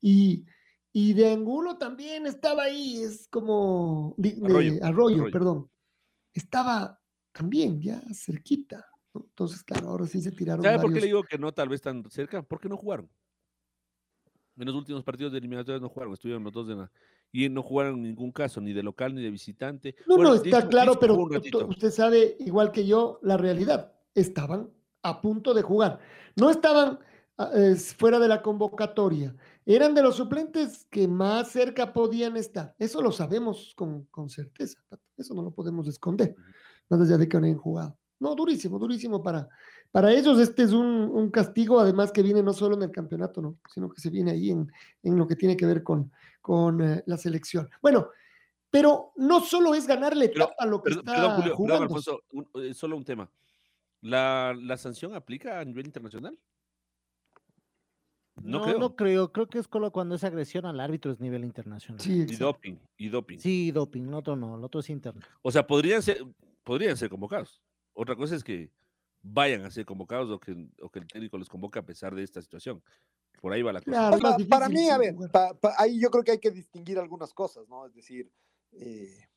[0.00, 0.46] Y,
[0.92, 5.30] y de Angulo también estaba ahí, es como, de Arroyo, Arroyo, Arroyo.
[5.30, 5.70] perdón,
[6.32, 6.98] estaba
[7.32, 8.86] también ya cerquita.
[9.12, 9.26] ¿no?
[9.28, 11.82] Entonces, claro, ahora sí se tiraron ¿Sabe por qué le digo que no tal vez
[11.82, 12.42] tan cerca?
[12.42, 13.10] Porque no jugaron.
[14.56, 16.90] En los últimos partidos de eliminatorias no jugaron, estuvieron los dos de la...
[17.32, 19.96] Y no jugaron en ningún caso, ni de local ni de visitante.
[20.06, 23.92] No, Bueno, no, está claro, pero usted sabe, igual que yo, la realidad.
[24.14, 24.70] Estaban
[25.02, 25.98] a punto de jugar.
[26.36, 27.00] No estaban
[27.54, 29.34] es, fuera de la convocatoria.
[29.66, 32.74] Eran de los suplentes que más cerca podían estar.
[32.78, 34.78] Eso lo sabemos con, con certeza.
[35.16, 36.34] Eso no lo podemos esconder.
[36.88, 37.96] Más allá de que no hayan jugado.
[38.20, 39.48] No, durísimo, durísimo para,
[39.90, 40.38] para ellos.
[40.38, 43.58] Este es un, un castigo, además que viene no solo en el campeonato, ¿no?
[43.72, 44.70] sino que se viene ahí en,
[45.02, 47.68] en lo que tiene que ver con, con eh, la selección.
[47.82, 48.08] Bueno,
[48.70, 51.82] pero no solo es ganarle a lo que Perdón, está perdón, Julio, perdón, jugando.
[51.84, 53.30] Alfonso, un- eh, solo un tema.
[54.00, 56.38] ¿La, ¿La sanción aplica a nivel internacional?
[58.42, 58.78] No, No, creo.
[58.78, 59.32] no creo.
[59.32, 62.00] Creo que es solo cuando es agresión al árbitro es nivel internacional.
[62.00, 63.38] Sí, Y doping, y doping.
[63.38, 65.20] Sí, doping, el otro no, el otro es interno.
[65.42, 66.24] O sea, podrían ser,
[66.64, 67.62] podrían ser convocados.
[67.92, 68.70] Otra cosa es que
[69.22, 72.22] vayan a ser convocados o que, o que el técnico los convoque a pesar de
[72.24, 72.82] esta situación.
[73.40, 74.10] Por ahí va la cosa.
[74.18, 75.30] Claro, para mí, a ver, jugar.
[75.30, 77.86] pa- pa- ahí yo creo que hay que distinguir algunas cosas, ¿no?
[77.86, 78.30] Es decir,
[78.72, 79.28] eh,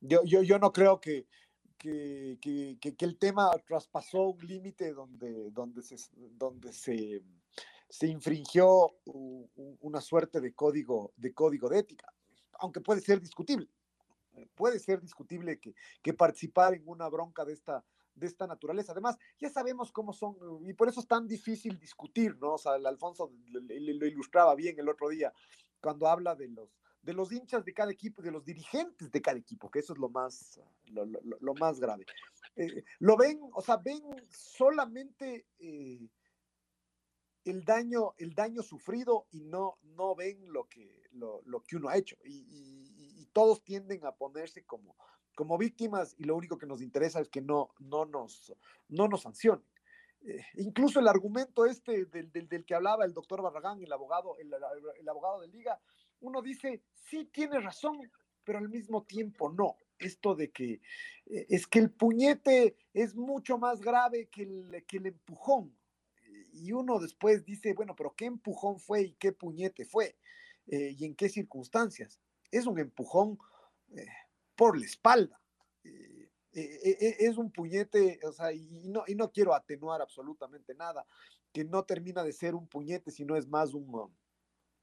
[0.00, 1.26] yo, yo, yo no creo que,
[1.78, 5.96] que, que- que- que el tema traspasó un límite donde, donde, se,
[6.32, 7.22] donde se,
[7.88, 8.96] se infringió
[9.80, 12.12] una suerte de código, de código de ética,
[12.54, 13.68] aunque puede ser discutible.
[14.34, 18.92] eh, Puede ser discutible que, que participar en una bronca de esta, de esta naturaleza.
[18.92, 22.54] Además, ya sabemos cómo son, y por eso es tan difícil discutir, ¿no?
[22.54, 25.32] O sea, el Alfonso lo ilustraba bien el otro día,
[25.80, 26.70] cuando habla de los,
[27.02, 29.98] de los hinchas de cada equipo, de los dirigentes de cada equipo, que eso es
[29.98, 32.06] lo más, lo más grave.
[32.56, 36.08] Eh, lo ven, o sea, ven solamente eh,
[37.44, 41.88] el daño, el daño sufrido y no, no ven lo que, lo, lo que uno
[41.88, 42.16] ha hecho.
[42.24, 44.96] Y, todos tienden a ponerse como,
[45.34, 48.54] como víctimas y lo único que nos interesa es que no, no, nos,
[48.88, 49.66] no nos sancionen.
[50.20, 54.38] Eh, incluso el argumento este del, del- del que hablaba el doctor Barragán, el abogado,
[54.38, 54.54] el,
[55.00, 55.80] el abogado de Liga,
[56.20, 57.98] uno dice, sí tiene razón,
[58.44, 59.78] pero al mismo tiempo no.
[59.98, 60.80] Esto de que
[61.26, 65.76] eh, es que el puñete es mucho más grave que el, que el empujón.
[66.54, 70.16] Y uno después dice, bueno, pero ¿qué empujón fue y qué puñete fue?
[70.66, 72.20] Eh, ¿Y en qué circunstancias?
[72.50, 73.38] Es un empujón
[73.96, 74.06] eh,
[74.54, 75.40] por la espalda.
[75.82, 81.04] Eh, es un puñete, o sea, y no, y no quiero atenuar absolutamente nada,
[81.52, 84.14] que no termina de ser un puñete, sino es más un, um,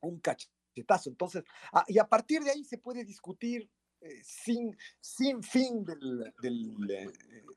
[0.02, 1.10] un cachetazo.
[1.10, 3.70] Entonces, a- y a partir de ahí se puede discutir
[4.24, 6.76] sin, sin fin del, del,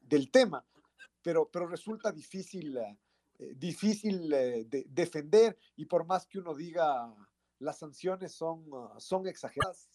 [0.03, 0.65] del tema,
[1.23, 2.79] pero, pero resulta difícil,
[3.39, 7.15] eh, difícil eh, de- defender y por más que uno diga
[7.59, 9.89] las sanciones son, ah, son exageradas,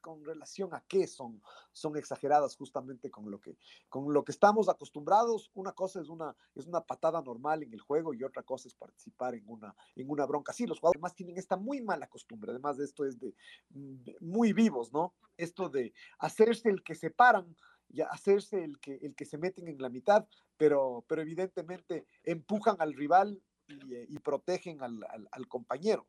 [0.00, 1.40] con relación a qué son,
[1.72, 3.56] son exageradas justamente con lo que,
[3.88, 5.50] con lo que estamos acostumbrados.
[5.54, 8.74] Una cosa es una, es una patada normal en el juego y otra cosa es
[8.74, 10.52] participar en una, en una bronca.
[10.52, 13.34] Sí, los jugadores más tienen esta muy mala costumbre, además de esto es de
[13.70, 15.14] mm, de- muy vivos, ¿no?
[15.38, 17.56] Esto de hacerse el que se paran
[17.88, 20.26] y hacerse el que, el que se meten en la mitad,
[20.56, 26.06] pero, pero evidentemente empujan al rival y, eh, protegen al, compañero.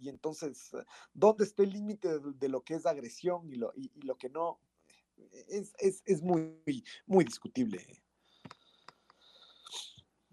[0.00, 0.72] Y, entonces,
[1.14, 4.28] ¿dónde está el límite de, de lo que es agresión y lo, y lo que
[4.28, 4.58] no?
[5.48, 8.02] Es, es, es muy, muy discutible.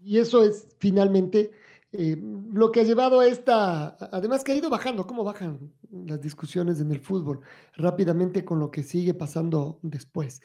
[0.02, 1.50] Y eso es finalmente
[1.92, 6.80] lo que ha llevado a esta, además que ha ido bajando, cómo bajan las discusiones
[6.80, 7.40] en el fútbol
[7.74, 10.40] rápidamente con lo que sigue pasando después.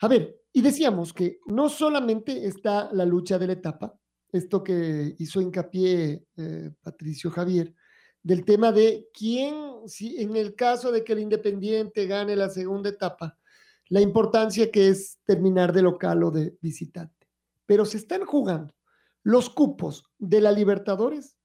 [0.00, 3.94] A ver, y decíamos que no solamente está la lucha de la etapa,
[4.32, 7.74] esto que hizo hincapié eh, Patricio Javier,
[8.22, 9.54] del tema de quién,
[9.86, 13.38] si en el caso de que el Independiente gane la segunda etapa,
[13.88, 17.28] la importancia que es terminar de local o de visitante.
[17.66, 18.75] Pero se están jugando
[19.26, 21.36] los cupos de la Libertadores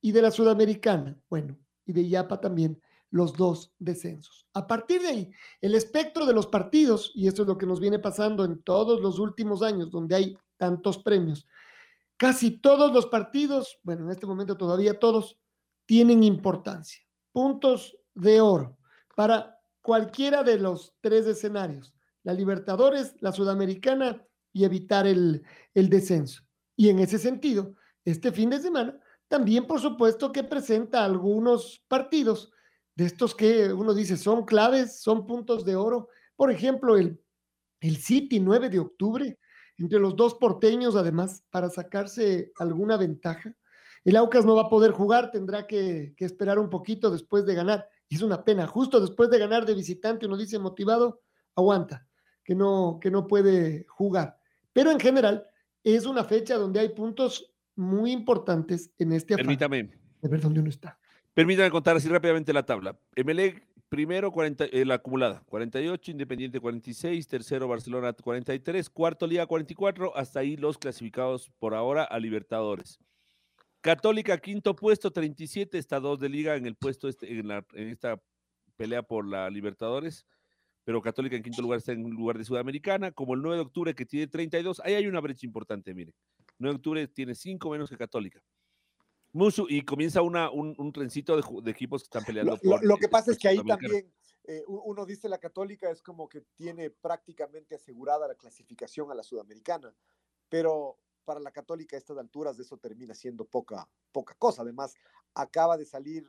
[0.00, 4.48] y de la Sudamericana, bueno, y de Yapa también, los dos descensos.
[4.54, 7.80] A partir de ahí, el espectro de los partidos, y esto es lo que nos
[7.80, 11.46] viene pasando en todos los últimos años, donde hay tantos premios.
[12.16, 15.38] Casi todos los partidos, bueno, en este momento todavía todos,
[15.84, 17.02] tienen importancia.
[17.30, 18.78] Puntos de oro
[19.14, 26.47] para cualquiera de los tres escenarios, la Libertadores, la Sudamericana y evitar el, el descenso.
[26.78, 27.74] Y en ese sentido,
[28.04, 32.52] este fin de semana también, por supuesto, que presenta algunos partidos
[32.94, 36.08] de estos que uno dice son claves, son puntos de oro.
[36.36, 37.20] Por ejemplo, el,
[37.80, 39.38] el City 9 de octubre,
[39.76, 43.52] entre los dos porteños, además, para sacarse alguna ventaja.
[44.04, 47.88] El Aucas no va a poder jugar, tendrá que, esperar un poquito después de ganar.
[48.08, 51.22] Y es una pena, justo después de ganar de visitante, uno dice motivado,
[51.56, 52.06] aguanta,
[52.44, 54.38] que no, que no puede jugar.
[54.72, 55.44] Pero en general,
[55.94, 59.46] es una fecha donde hay puntos muy importantes en este afán.
[59.46, 59.90] Permítame.
[60.20, 60.98] De ver dónde uno está.
[61.34, 62.98] Permítame contar así rápidamente la tabla.
[63.14, 70.16] Emelec primero 40, eh, la acumulada, 48, Independiente 46, tercero Barcelona 43, cuarto Liga 44,
[70.16, 72.98] hasta ahí los clasificados por ahora a Libertadores.
[73.80, 77.88] Católica quinto puesto, 37, está dos de Liga en el puesto este, en, la, en
[77.88, 78.20] esta
[78.76, 80.26] pelea por la Libertadores,
[80.88, 83.94] pero Católica en quinto lugar está en lugar de Sudamericana, como el 9 de octubre
[83.94, 86.14] que tiene 32, ahí hay una brecha importante, mire.
[86.58, 88.40] 9 de octubre tiene 5 menos que Católica.
[89.34, 92.52] Musu, y comienza una, un, un trencito de, de, equipos que están peleando.
[92.62, 94.10] Lo, por, lo que pasa es que ahí también
[94.44, 99.22] eh, uno dice la católica es como que tiene prácticamente asegurada la clasificación a la
[99.22, 99.94] sudamericana,
[100.48, 104.62] pero para la católica a estas alturas de eso termina siendo poca, poca cosa.
[104.62, 104.94] Además,
[105.34, 106.26] acaba de salir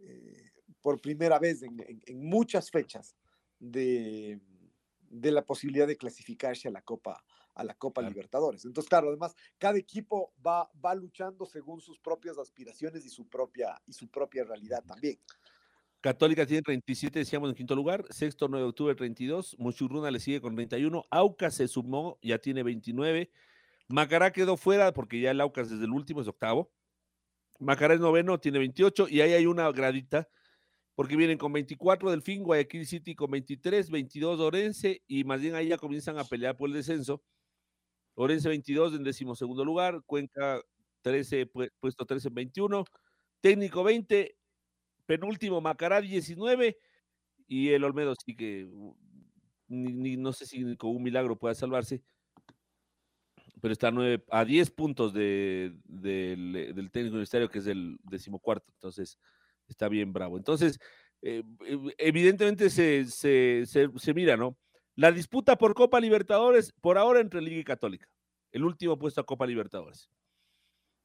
[0.00, 0.50] eh,
[0.82, 3.14] por primera vez en, en, en muchas fechas
[3.70, 4.40] de,
[5.10, 8.12] de, la posibilidad de clasificarse a la Copa, a la Copa claro.
[8.14, 8.64] Libertadores.
[8.64, 13.80] Entonces, claro, además, cada equipo va, va luchando según sus propias aspiraciones y su propia,
[13.86, 15.18] y su propia realidad también.
[16.00, 18.04] Católica tiene 37, decíamos en quinto lugar.
[18.10, 19.56] Sexto, 9 de octubre, 32.
[19.58, 21.06] Muchurruna le sigue con 31.
[21.10, 23.30] Aucas se sumó, ya tiene 29.
[23.88, 26.70] Macará quedó fuera porque ya el Aucas desde el último es octavo.
[27.58, 29.08] Macará es noveno, tiene 28.
[29.08, 30.28] Y ahí hay una gradita
[30.94, 35.68] porque vienen con 24 Delfín, Guayaquil City con 23, 22 Orense y más bien ahí
[35.68, 37.22] ya comienzan a pelear por el descenso.
[38.14, 40.60] Orense 22 en décimo segundo lugar, Cuenca
[41.02, 42.84] 13, puesto 13 en 21,
[43.40, 44.36] Técnico 20,
[45.06, 46.78] penúltimo Macará 19
[47.48, 48.68] y el Olmedo sí que
[49.66, 52.02] ni, ni, no sé si con un milagro pueda salvarse,
[53.60, 57.66] pero está a, 9, a 10 puntos de, de, de, del técnico universitario que es
[57.66, 59.18] el decimocuarto, entonces
[59.68, 60.36] está bien bravo.
[60.36, 60.78] Entonces,
[61.22, 61.42] eh,
[61.98, 64.56] evidentemente se, se, se, se mira, ¿no?
[64.96, 68.08] La disputa por Copa Libertadores, por ahora entre Liga y Católica.
[68.52, 70.08] El último puesto a Copa Libertadores.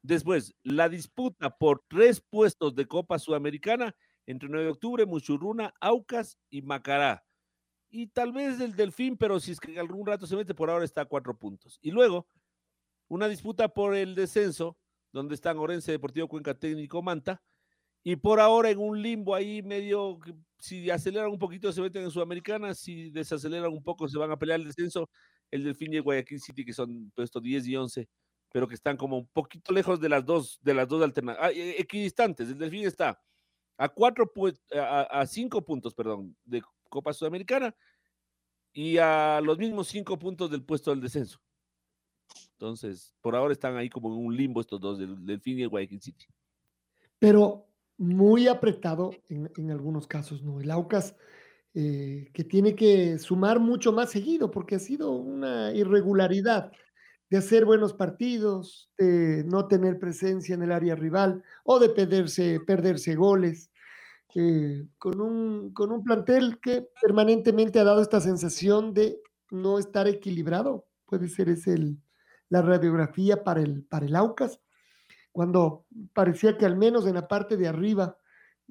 [0.02, 3.96] Después, la disputa por tres puestos de Copa Sudamericana
[4.26, 7.26] entre 9 de octubre, Muchurruna, Aucas y Macará.
[7.90, 10.86] Y tal vez el Delfín, pero si es que algún rato se mete, por ahora
[10.86, 11.80] está a cuatro puntos.
[11.82, 12.28] Y luego,
[13.08, 14.78] una disputa por el descenso,
[15.12, 17.42] donde están Orense, Deportivo Cuenca Técnico Manta,
[18.04, 20.20] y por ahora en un limbo ahí medio,
[20.58, 24.38] si aceleran un poquito se meten en Sudamericana, si desaceleran un poco se van a
[24.38, 25.10] pelear el descenso,
[25.52, 28.10] el Delfín y el Guayaquil City que son puestos 10 y 11,
[28.52, 31.52] pero que están como un poquito lejos de las dos, de las dos alternativas, ah,
[31.54, 33.22] equidistantes, el Delfín está
[33.78, 34.30] a cuatro,
[34.76, 37.74] a, a cinco puntos, perdón, de Copa Sudamericana
[38.74, 41.40] y a los mismos cinco puntos del puesto del descenso.
[42.52, 45.70] Entonces, por ahora están ahí como en un limbo estos dos, del Delfín y el
[45.70, 46.26] Guayaquil City.
[47.18, 47.69] Pero
[48.00, 50.60] muy apretado en, en algunos casos, ¿no?
[50.60, 51.16] El Aucas
[51.76, 56.72] eh, que tiene que sumar mucho más seguido porque ha sido una irregularidad
[57.30, 62.60] de hacer buenos partidos, de no tener presencia en el área rival o de perderse,
[62.60, 63.70] perderse goles.
[64.36, 69.20] Eh, con, un, con un plantel que permanentemente ha dado esta sensación de
[69.52, 70.88] no estar equilibrado.
[71.06, 71.98] Puede ser es el,
[72.50, 74.60] la radiografía para el, para el Aucas
[75.32, 78.18] cuando parecía que al menos en la parte de arriba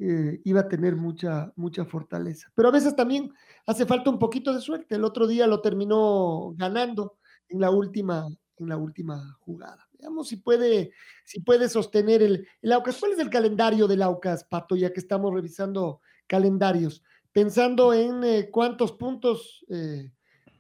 [0.01, 2.51] eh, iba a tener mucha, mucha fortaleza.
[2.55, 3.33] Pero a veces también
[3.67, 4.95] hace falta un poquito de suerte.
[4.95, 8.29] El otro día lo terminó ganando en la última,
[8.59, 9.89] en la última jugada.
[9.99, 10.93] Veamos si puede,
[11.25, 12.99] si puede sostener el, el Aucas.
[12.99, 17.03] ¿Cuál es el calendario del Aucas, Pato, ya que estamos revisando calendarios?
[17.33, 20.13] Pensando en eh, cuántos puntos eh,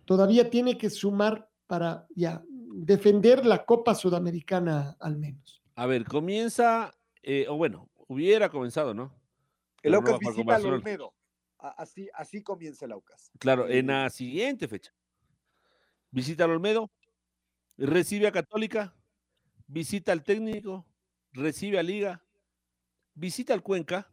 [0.05, 5.58] todavía tiene que sumar para ya defender la Copa Sudamericana al menos.
[5.79, 9.15] A ver, comienza, eh, o bueno, hubiera comenzado, ¿no?
[9.81, 11.15] El Aucas visita al Olmedo.
[11.57, 13.31] Así, así comienza el Aucas.
[13.39, 14.93] Claro, en la siguiente fecha.
[16.11, 16.91] Visita al Olmedo,
[17.77, 18.97] recibe a Católica,
[19.69, 20.85] visita al técnico,
[21.31, 22.25] recibe a Liga,
[23.15, 24.13] visita al Cuenca,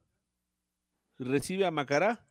[1.17, 2.29] recibe a Macará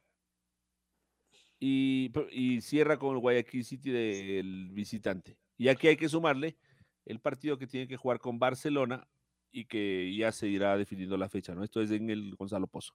[1.59, 5.37] y, y cierra con el Guayaquil City del visitante.
[5.59, 6.57] Y aquí hay que sumarle
[7.05, 9.09] el partido que tiene que jugar con Barcelona
[9.55, 11.63] y que ya se irá definiendo la fecha, ¿no?
[11.63, 12.93] Esto es en el Gonzalo Pozo.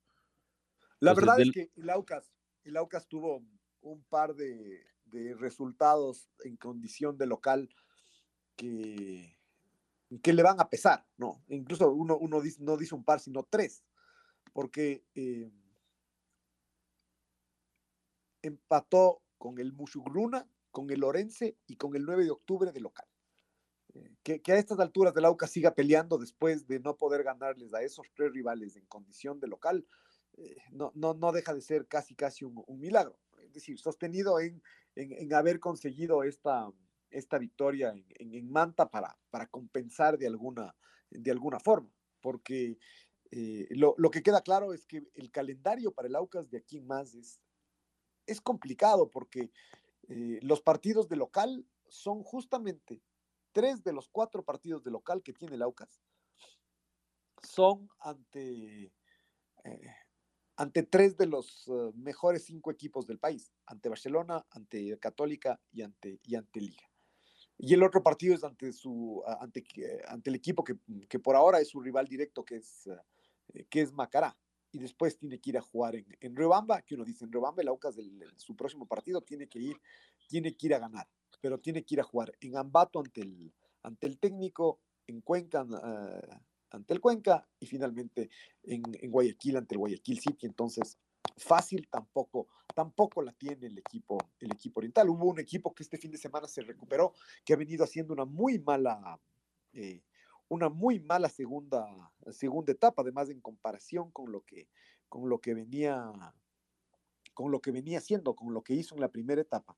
[0.99, 2.33] La verdad es que el Aucas,
[2.65, 3.41] el Aucas tuvo
[3.79, 4.85] un par de,
[5.37, 7.69] resultados en condición de local
[8.57, 9.37] que,
[10.21, 11.41] que le van a pesar, ¿no?
[11.47, 13.85] Incluso uno, uno no dice un par, sino tres,
[14.51, 15.49] porque eh,
[18.41, 23.08] empató con el Mushugruna, con el Orense y con el 9 de octubre de local.
[23.95, 27.81] Eh, que, a estas alturas del Aucas siga peleando después de no poder ganarles a
[27.81, 29.85] esos tres rivales en condición de local,
[30.37, 33.17] eh, no, no, no deja de ser casi casi un, milagro.
[33.41, 34.61] Es decir, sostenido en,
[34.95, 36.71] en, haber conseguido esta,
[37.09, 40.75] esta victoria en, en, Manta para, para compensar de alguna,
[41.09, 41.89] de alguna forma,
[42.21, 42.77] porque
[43.31, 46.77] eh, lo, lo, que queda claro es que el calendario para el Aucas de aquí
[46.77, 47.39] en más es,
[48.27, 49.51] es complicado porque
[50.41, 52.99] los partidos de local son justamente
[53.51, 56.01] tres de los cuatro partidos de local que tiene el Aucas.
[57.41, 58.91] Son ante,
[59.63, 59.95] eh,
[60.55, 65.81] ante tres de los eh, mejores cinco equipos del país, ante Barcelona, ante Católica y
[65.81, 66.89] ante, y ante Liga.
[67.57, 69.63] Y el otro partido es ante, su, ante,
[70.07, 70.77] ante el equipo que,
[71.09, 72.89] que por ahora es su rival directo, que es,
[73.69, 74.37] que es Macará
[74.71, 77.61] y después tiene que ir a jugar en, en Riobamba, que uno dice, en Riobamba
[77.61, 77.69] el
[78.37, 79.81] su próximo partido tiene que ir,
[80.27, 81.07] tiene que ir a ganar,
[81.41, 85.65] pero tiene que ir a jugar en Ambato ante el, ante el técnico, en Cuenca
[85.71, 88.29] ah, ante el Cuenca y finalmente
[88.63, 90.97] en, Guayaquil ante el Guayaquil City, entonces
[91.37, 95.09] fácil tampoco, tampoco la tiene el equipo, el equipo oriental.
[95.09, 97.13] Hubo un equipo que este fin de semana se recuperó,
[97.45, 99.19] que ha venido haciendo una muy mala...
[99.73, 100.01] Eh,
[100.51, 101.85] una muy mala segunda,
[102.31, 104.67] segunda etapa, además en comparación con lo que,
[105.07, 106.11] con lo que venía
[107.35, 109.77] con lo que venía haciendo, con lo que hizo en la primera etapa,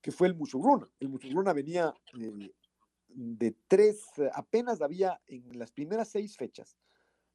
[0.00, 0.88] que fue el Muchurruna.
[0.98, 2.52] El Muchurruna venía eh,
[3.08, 6.78] de tres, apenas había en las primeras seis fechas,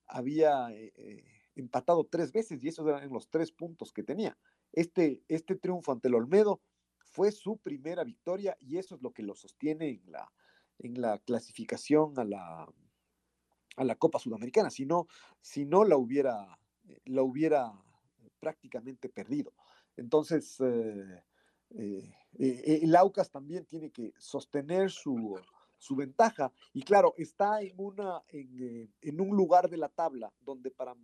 [0.07, 1.23] había eh, eh,
[1.55, 4.37] empatado tres veces y esos eran los tres puntos que tenía.
[4.71, 6.61] Este, este triunfo ante el Olmedo
[6.97, 10.31] fue su primera victoria y eso es lo que lo sostiene en la,
[10.79, 12.67] en la clasificación a la,
[13.77, 15.07] a la Copa Sudamericana, si no,
[15.41, 16.59] si no la hubiera,
[17.05, 17.71] la hubiera
[18.39, 19.53] prácticamente perdido.
[19.95, 20.57] Entonces,
[21.69, 25.39] eh, eh, el Aucas también tiene que sostener su,
[25.77, 26.51] su ventaja.
[26.73, 30.95] Y claro, está en, una, en, en, un lugar de la tabla donde para...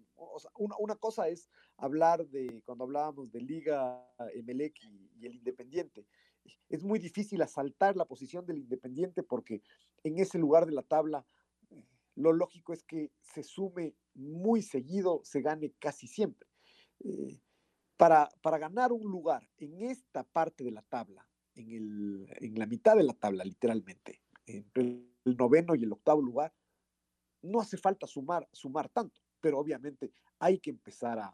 [0.55, 6.05] una, una, cosa es hablar de, cuando hablábamos de Liga, Emelec y el Independiente,
[6.69, 9.61] es muy difícil asaltar la posición del Independiente porque
[10.03, 11.25] en ese lugar de la tabla
[12.15, 16.47] lo lógico es que se sume muy seguido, se gane casi siempre.
[16.99, 17.39] Eh,
[18.01, 22.65] para, para, ganar un lugar en esta parte de la tabla, en, el, en la
[22.65, 24.81] mitad de la tabla literalmente, entre
[25.25, 26.51] el noveno y el octavo lugar,
[27.43, 31.31] no hace falta sumar, sumar tanto, pero obviamente hay que empezar a,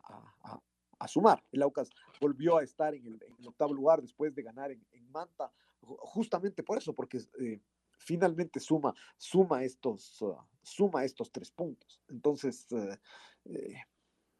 [1.00, 1.44] a sumar.
[1.52, 1.90] El Aucas
[2.20, 5.52] volvió a estar en el, octavo lugar después de ganar en, Manta,
[5.82, 7.62] justamente por eso, porque eh,
[7.98, 12.02] finalmente suma, suma, estos, uh, suma estos tres puntos.
[12.10, 13.00] Entonces, eh,
[13.46, 13.76] eh,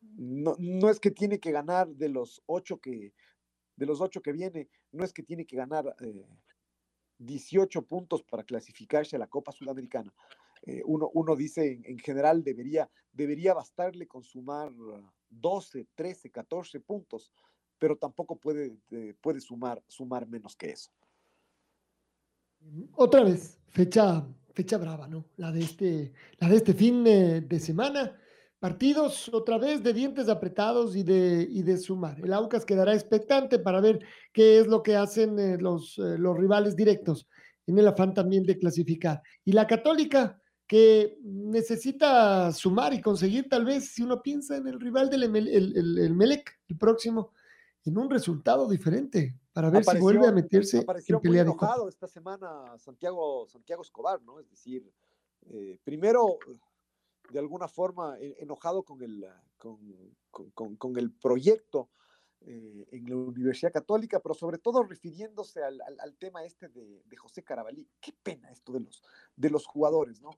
[0.02, 3.14] no, no, es que tiene que ganar de los ocho que,
[3.76, 5.96] de los ocho que viene, no es que tiene que ganar
[7.20, 10.14] 18 puntos para clasificarse a la Copa Sudamericana.
[10.86, 14.72] uno, uno, dice en, en, general debería, debería bastarle con sumar
[15.30, 17.32] 12, 13, 14 puntos,
[17.78, 20.92] pero tampoco puede, eh, puede sumar, sumar menos que eso.
[22.96, 25.26] Otra vez, fecha, fecha brava, ¿no?
[25.38, 28.20] La de este, la de este fin de, semana.
[28.60, 32.20] Partidos otra vez de dientes apretados y de, y de sumar.
[32.20, 34.00] El Aucas quedará expectante para ver
[34.34, 37.28] qué es lo que hacen eh, los, eh, los rivales directos
[37.68, 39.22] en el afán también de clasificar.
[39.46, 44.80] Y la Católica, que necesita sumar y conseguir tal vez, si uno piensa en el
[44.80, 47.32] rival del el, el, Melec, el próximo,
[47.86, 52.08] en un resultado diferente para ver si vuelve a meterse en pelea muy enojado esta
[52.08, 54.40] semana Santiago, Santiago Escobar, ¿no?
[54.42, 54.92] Es decir,
[55.50, 56.38] eh, primero,
[57.32, 59.26] de alguna forma, enojado con el,
[59.58, 59.80] con,
[60.32, 61.90] con, con el proyecto
[62.42, 67.18] eh, en la Universidad Católica, pero sobre todo refiriéndose al, al, tema este de, de,
[67.18, 67.90] José Carabalí.
[68.00, 69.04] Qué pena esto de los,
[69.36, 70.30] de los jugadores, ¿no?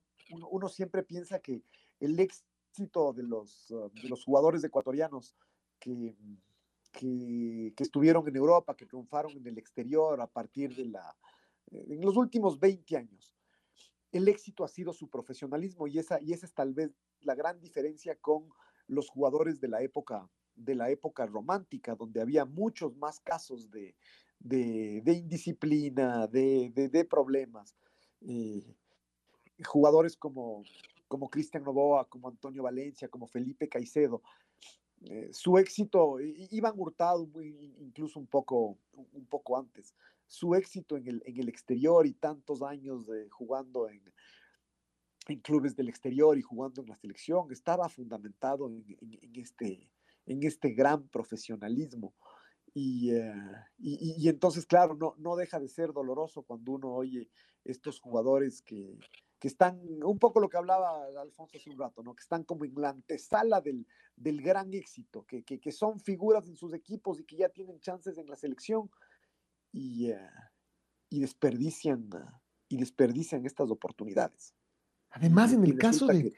[0.49, 1.61] Uno, siempre piensa que
[1.99, 5.35] el éxito de los, uh, de los jugadores ecuatorianos
[5.77, 6.15] que,
[6.91, 11.15] que, que, estuvieron en Europa, que triunfaron en el exterior a partir de la,
[11.71, 13.35] eh, en los últimos 20 años,
[14.11, 16.91] el éxito ha sido su profesionalismo y esa, y esa es tal vez
[17.21, 18.49] la gran diferencia con
[18.87, 23.95] los jugadores de la época de la época romántica, donde había muchos más casos de,
[24.39, 27.75] de, indisciplina, de, de, problemas.
[28.27, 28.75] Eh,
[29.65, 30.63] jugadores como,
[31.07, 34.21] como Cristian Novoa, como Antonio Valencia, como Felipe Caicedo,
[35.01, 37.29] eh, su éxito, Iván Hurtado
[37.79, 39.93] incluso un poco, un poco antes,
[40.29, 44.01] su éxito en el, en el exterior y tantos años de, jugando en,
[45.27, 48.85] en clubes del exterior y jugando en la selección, estaba fundamentado en,
[49.33, 49.89] este,
[50.27, 52.13] en este gran profesionalismo.
[52.75, 53.33] Y, eh,
[53.79, 57.27] y, y, entonces, claro, no, no deja de ser doloroso cuando uno oye
[57.65, 58.99] estos jugadores que,
[59.39, 62.13] que están, un poco lo que hablaba Alfonso hace un rato, ¿no?
[62.13, 66.55] que están como en la antesala del, del gran éxito, que, que, son figuras en
[66.55, 68.91] sus equipos y que ya tienen chances en la selección
[69.71, 70.15] y, uh,
[71.09, 74.53] y desperdician, uh, y desperdician estas oportunidades.
[75.11, 76.29] Además, en el caso de, que,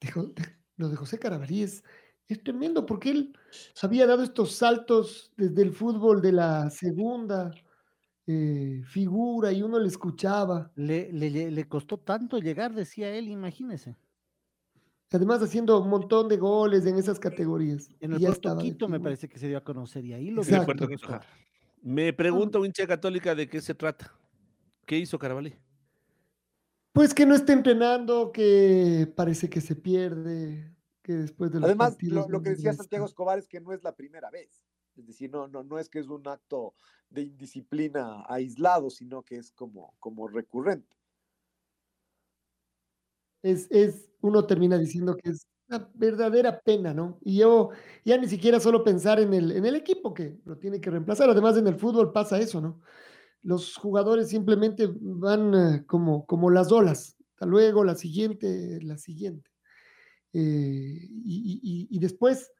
[0.00, 1.82] de, de, lo de José Carabalí es,
[2.28, 3.38] es tremendo porque él
[3.82, 7.50] había dado estos saltos desde el fútbol de la segunda
[8.26, 10.70] eh, figura y uno le escuchaba.
[10.76, 13.96] Le, le, le, costó tanto llegar, decía él, imagínese.
[15.10, 17.88] Además haciendo un montón de goles en esas categorías.
[17.98, 20.86] En el Puerto Quito me parece que se dio a conocer y ahí lo Exacto.
[21.82, 24.14] Me pregunta un hincha católica de qué se trata.
[24.86, 25.54] ¿Qué hizo Carabalí?
[26.92, 31.96] Pues que no está entrenando, que parece que se pierde, que después de los Además,
[32.02, 34.64] lo, lo, que decía Santiago Escobar es que no es la primera vez.
[34.96, 36.74] Es decir, no, no, no es que es un acto
[37.08, 40.96] de indisciplina aislado, sino que es como, como recurrente.
[43.42, 47.18] Es, es, uno termina diciendo que es una verdadera pena, ¿no?
[47.22, 47.70] Y yo
[48.04, 51.30] ya ni siquiera solo pensar en el, en el equipo que lo tiene que reemplazar,
[51.30, 52.80] además en el fútbol pasa eso, ¿no?
[53.42, 59.48] Los jugadores simplemente van uh, como, como las olas, hasta luego, la siguiente, la siguiente.
[60.32, 62.52] Eh, y, y, y después,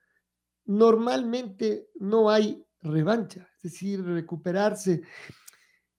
[0.64, 5.02] normalmente no hay revancha, es decir, recuperarse,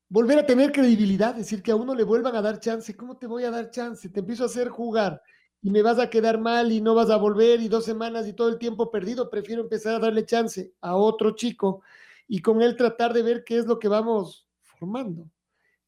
[0.10, 2.96] volver a tener credibilidad, decir, que a uno le vuelvan a dar chance.
[2.96, 4.10] ¿Cómo te voy a dar chance?
[4.10, 5.22] Te empiezo a hacer jugar
[5.62, 8.34] y me vas a quedar mal y no vas a volver y dos semanas y
[8.34, 9.30] todo el tiempo perdido.
[9.30, 11.82] Prefiero empezar a darle chance a otro chico
[12.28, 15.30] y con él tratar de ver qué es lo que vamos formando.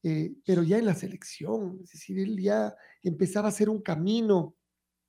[0.02, 4.54] Eh, pero ya en la selección, es decir, él ya empezaba a hacer un camino.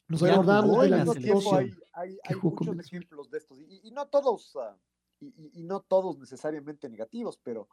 [0.07, 4.07] Nos acordamos de la tiempo hay, hay, hay muchos ejemplos de estos y, y no
[4.07, 4.75] todos uh,
[5.19, 7.67] y, y, no todos necesariamente negativos, pero,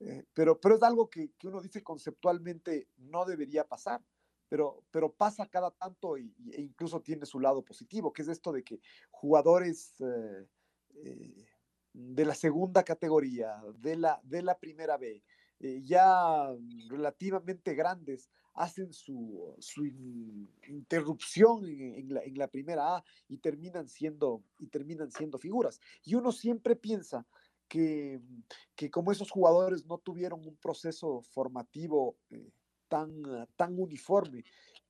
[0.00, 4.02] eh, pero, pero es algo que, que, uno dice conceptualmente no debería pasar,
[4.48, 8.52] pero, pero pasa cada tanto y, e incluso tiene su lado positivo, que es esto
[8.52, 8.80] de que
[9.10, 10.46] jugadores eh,
[11.04, 11.46] eh,
[11.92, 15.22] de la segunda categoría, de la, de la primera B,
[15.60, 16.50] eh, ya
[16.88, 23.38] relativamente grandes, hacen su, su in, interrupción en, en, la, en, la, primera A y
[23.38, 25.80] terminan, siendo, y terminan siendo figuras.
[26.04, 27.26] Y uno siempre piensa
[27.68, 28.20] que,
[28.74, 32.16] que como esos jugadores no tuvieron un proceso formativo
[32.88, 33.22] tan,
[33.56, 34.44] tan uniforme,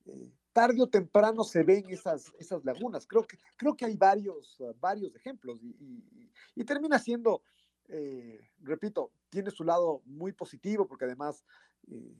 [0.05, 3.05] eh, tarde o temprano se ven esas, esas lagunas.
[3.05, 7.43] Creo que, creo que hay varios, uh, varios ejemplos y, y, y termina siendo,
[7.89, 11.45] eh, repito, tiene su lado muy positivo porque además
[11.91, 12.15] eh,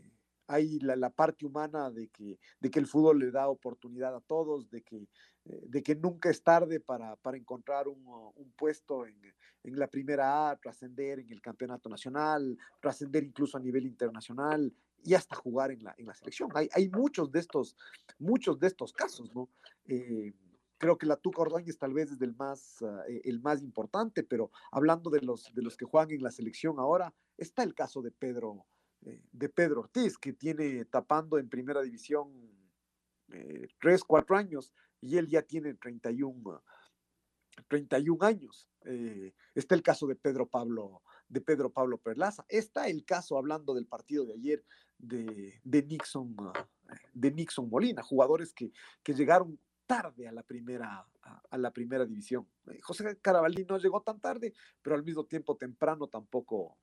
[0.46, 4.22] hay la, la, parte humana de que, de que el fútbol le da oportunidad a
[4.22, 5.08] todos, de que,
[5.46, 9.20] eh, de que nunca es tarde para, para encontrar un, un puesto en,
[9.64, 14.72] en, la primera A, trascender en el campeonato nacional, trascender incluso a nivel internacional
[15.04, 16.50] y hasta jugar en la, en la selección.
[16.54, 17.76] Hay, hay muchos, de estos,
[18.20, 19.50] muchos de estos casos, ¿no?
[19.86, 20.34] Eh,
[20.78, 24.52] creo que la Tuca Ordóñez tal vez es el más, uh, el más importante, pero
[24.72, 28.12] hablando de los, de los que juegan en la selección ahora, está el caso de
[28.12, 28.66] Pedro,
[29.02, 32.32] eh, de Pedro Ortiz, que tiene tapando en primera división
[33.32, 36.64] eh, tres, cuatro años, y él ya tiene 31,
[37.68, 38.68] 31 años.
[38.86, 42.46] Eh, está el caso de Pedro Pablo, de Pedro Pablo Perlaza.
[42.50, 44.64] Está el caso, hablando del partido de ayer,
[44.98, 46.36] de, de Nixon,
[47.14, 48.72] de Nixon Molina, jugadores que,
[49.04, 51.08] que llegaron tarde a la primera,
[51.50, 52.48] a, la primera división.
[52.84, 56.78] José Carabalí no llegó tan tarde, pero al mismo tiempo temprano tampoco,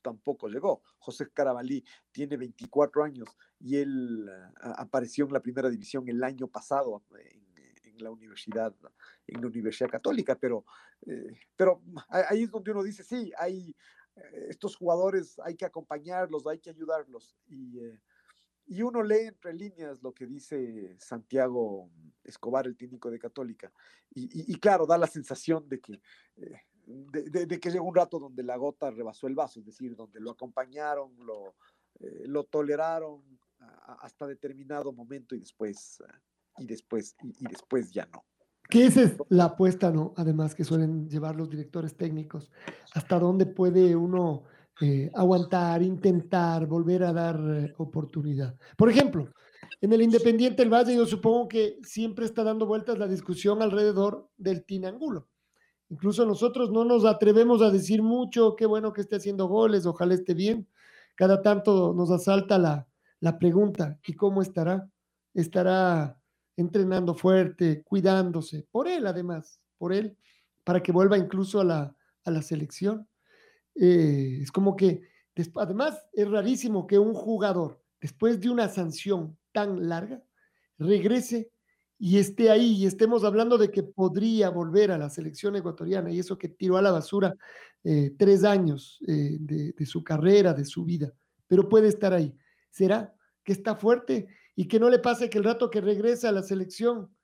[0.00, 0.82] tampoco llegó.
[0.98, 3.28] José Carabalí tiene 24 años
[3.58, 7.43] y él uh, apareció en la primera división el año pasado en,
[7.96, 8.74] en, la universidad,
[9.26, 10.64] en la Universidad Católica, pero,
[11.06, 13.74] eh, pero ahí es donde uno dice, sí, hay
[14.16, 17.36] eh, estos jugadores, hay que acompañarlos, hay que ayudarlos.
[17.46, 18.00] Y, eh,
[18.66, 21.90] y uno lee entre líneas lo que dice Santiago
[22.22, 23.72] Escobar, el técnico de Católica,
[24.14, 26.00] y, y, y claro, da la sensación de que
[26.36, 29.66] eh, de, de, de, que llegó un rato donde la gota rebasó el vaso, es
[29.66, 31.54] decir, donde lo acompañaron, lo,
[32.00, 33.22] eh, lo toleraron
[34.00, 36.02] hasta determinado momento y después,
[36.58, 38.24] y después, y, después ya no.
[38.68, 40.14] Que esa es la apuesta, ¿no?
[40.16, 42.50] Además que suelen llevar los directores técnicos,
[42.94, 44.44] hasta dónde puede uno
[44.80, 48.56] eh, aguantar, intentar, volver a dar eh, oportunidad.
[48.76, 49.28] Por ejemplo,
[49.80, 54.28] en el Independiente del Valle yo supongo que siempre está dando vueltas la discusión alrededor
[54.36, 55.28] del Tinangulo.
[55.90, 60.14] Incluso nosotros no nos atrevemos a decir mucho, qué bueno que esté haciendo goles, ojalá
[60.14, 60.66] esté bien.
[61.14, 62.88] Cada tanto nos asalta la,
[63.20, 64.88] la pregunta, ¿y cómo estará?
[65.34, 66.18] Estará
[66.56, 70.16] entrenando fuerte, cuidándose, por él además, por él,
[70.62, 73.08] para que vuelva incluso a la, a la selección.
[73.74, 75.02] Eh, es como que,
[75.56, 80.22] además, es rarísimo que un jugador, después de una sanción tan larga,
[80.78, 81.50] regrese
[81.98, 86.18] y esté ahí y estemos hablando de que podría volver a la selección ecuatoriana y
[86.18, 87.34] eso que tiró a la basura
[87.84, 91.12] eh, tres años eh, de, de su carrera, de su vida,
[91.46, 92.36] pero puede estar ahí.
[92.70, 94.26] ¿Será que está fuerte
[94.56, 97.14] y que no le pase que el rato que regresa a la selección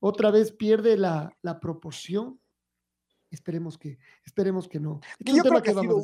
[0.00, 2.40] otra vez pierde la, la proporción?
[3.30, 5.00] Esperemos que, esperemos que no.
[5.18, 5.98] Este yo creo que, ha, sido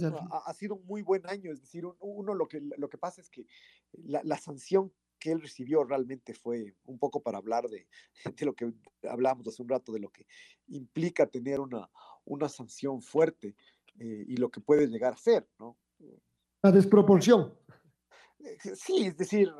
[0.47, 3.31] ha, sido un, muy buen año, es decir, uno lo que, lo que pasa es
[3.31, 3.47] que
[3.93, 7.87] la, la sanción que él recibió realmente fue un poco para hablar de,
[8.37, 8.73] de, lo que
[9.09, 10.27] hablábamos hace un rato, de lo que
[10.69, 11.89] implica tener una,
[12.25, 13.55] una sanción fuerte
[13.99, 15.77] eh, y lo que puede llegar a ser, ¿no?
[16.63, 17.55] La desproporción.
[18.43, 19.53] Eh, sí, es decir,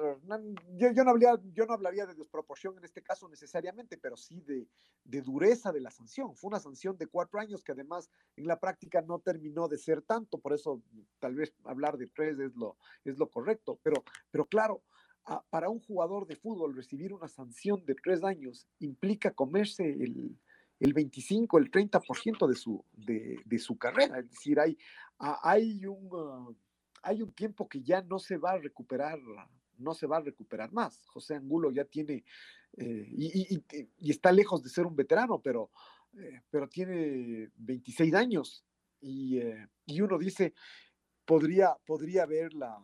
[0.77, 4.41] yo, yo, no hablaría, yo no hablaría de desproporción en este caso necesariamente, pero sí
[4.41, 4.67] de,
[5.05, 6.35] de, dureza de la sanción.
[6.35, 10.03] Fue una sanción de cuatro años que además en la práctica no terminó de ser
[10.03, 10.83] tanto, por eso
[11.19, 13.79] tal vez hablar de tres es lo, es lo correcto.
[13.83, 14.83] Pero, pero claro,
[15.25, 20.39] a, para un jugador de fútbol recibir una sanción de tres años implica comerse el,
[20.79, 24.19] el 25, el 30% de su, de, de, su carrera.
[24.19, 24.79] Es decir, hay,
[25.19, 26.57] hay un...
[27.03, 29.19] Hay un tiempo que ya no se va a recuperar,
[29.79, 31.07] no se va a recuperar más.
[31.07, 32.25] José Angulo ya tiene,
[32.77, 35.71] eh, y, está lejos de ser un veterano, pero,
[36.19, 38.65] eh, pero tiene 26 años
[39.01, 40.55] y, eh, y, uno dice,
[41.25, 42.79] podría, podría ver la,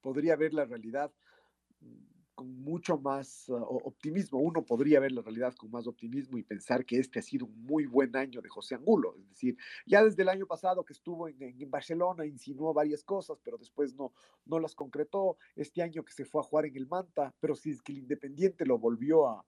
[0.00, 1.12] podría ver la realidad
[2.36, 4.38] con mucho más uh, optimismo.
[4.38, 7.64] Uno podría ver la realidad con más optimismo y pensar que este ha sido un
[7.64, 9.16] muy buen año de José Angulo.
[9.18, 9.56] Es decir,
[9.86, 13.94] ya desde el año pasado que estuvo en, en, Barcelona insinuó varias cosas, pero después
[13.94, 14.12] no,
[14.44, 15.38] no las concretó.
[15.56, 17.98] Este año que se fue a jugar en el Manta, pero si es que el
[17.98, 19.44] Independiente lo volvió a,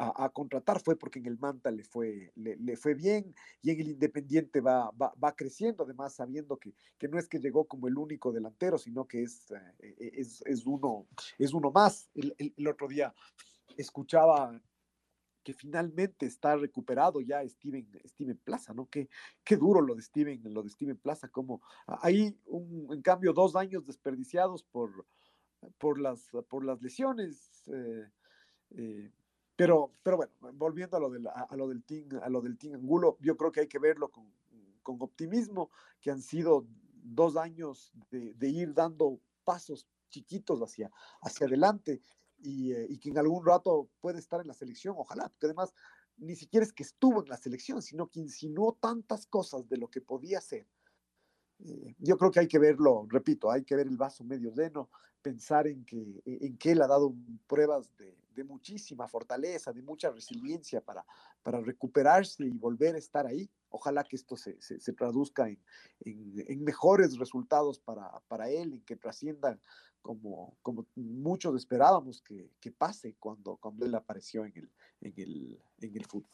[0.00, 3.80] a, contratar fue porque en el Manta le fue, le, le fue bien y en
[3.80, 7.88] el Independiente va, va, va creciendo, además sabiendo que, que, no es que llegó como
[7.88, 11.06] el único delantero, sino que es, eh, es, es, uno,
[11.38, 12.08] es uno más.
[12.14, 13.14] El, el, otro día
[13.76, 14.58] escuchaba
[15.42, 18.88] que finalmente está recuperado ya Steven, Steven Plaza, ¿no?
[18.88, 19.08] Qué,
[19.44, 21.62] qué duro lo de Steven, lo de Steven Plaza, como
[22.46, 25.06] un, en cambio dos años desperdiciados por,
[25.78, 27.68] por, las, por las lesiones.
[27.68, 28.08] Eh,
[28.76, 29.10] eh,
[29.60, 32.56] pero, pero bueno, volviendo a lo, del, a, a lo del team, a lo del
[32.56, 34.32] team Angulo, yo creo que hay que verlo con,
[34.82, 40.90] con optimismo, que han sido dos años de, de, ir dando pasos chiquitos hacia,
[41.20, 42.00] hacia adelante
[42.38, 45.74] y, eh, y, que en algún rato puede estar en la selección, ojalá, porque además
[46.16, 49.88] ni siquiera es que estuvo en la selección, sino que insinuó tantas cosas de lo
[49.88, 50.66] que podía ser.
[51.58, 54.88] Eh, yo creo que hay que verlo, repito, hay que ver el vaso medio lleno,
[55.20, 57.14] pensar en que, en que él ha dado
[57.46, 61.04] pruebas de, de muchísima fortaleza, de mucha resiliencia para,
[61.42, 63.50] para recuperarse y volver a estar ahí.
[63.68, 65.58] Ojalá que esto se, se, se traduzca en,
[66.00, 69.60] en, en, mejores resultados para, para él, en que trasciendan
[70.02, 74.70] como, como muchos esperábamos que, que, pase cuando, cuando él apareció en el,
[75.00, 76.30] en, el, en el fútbol.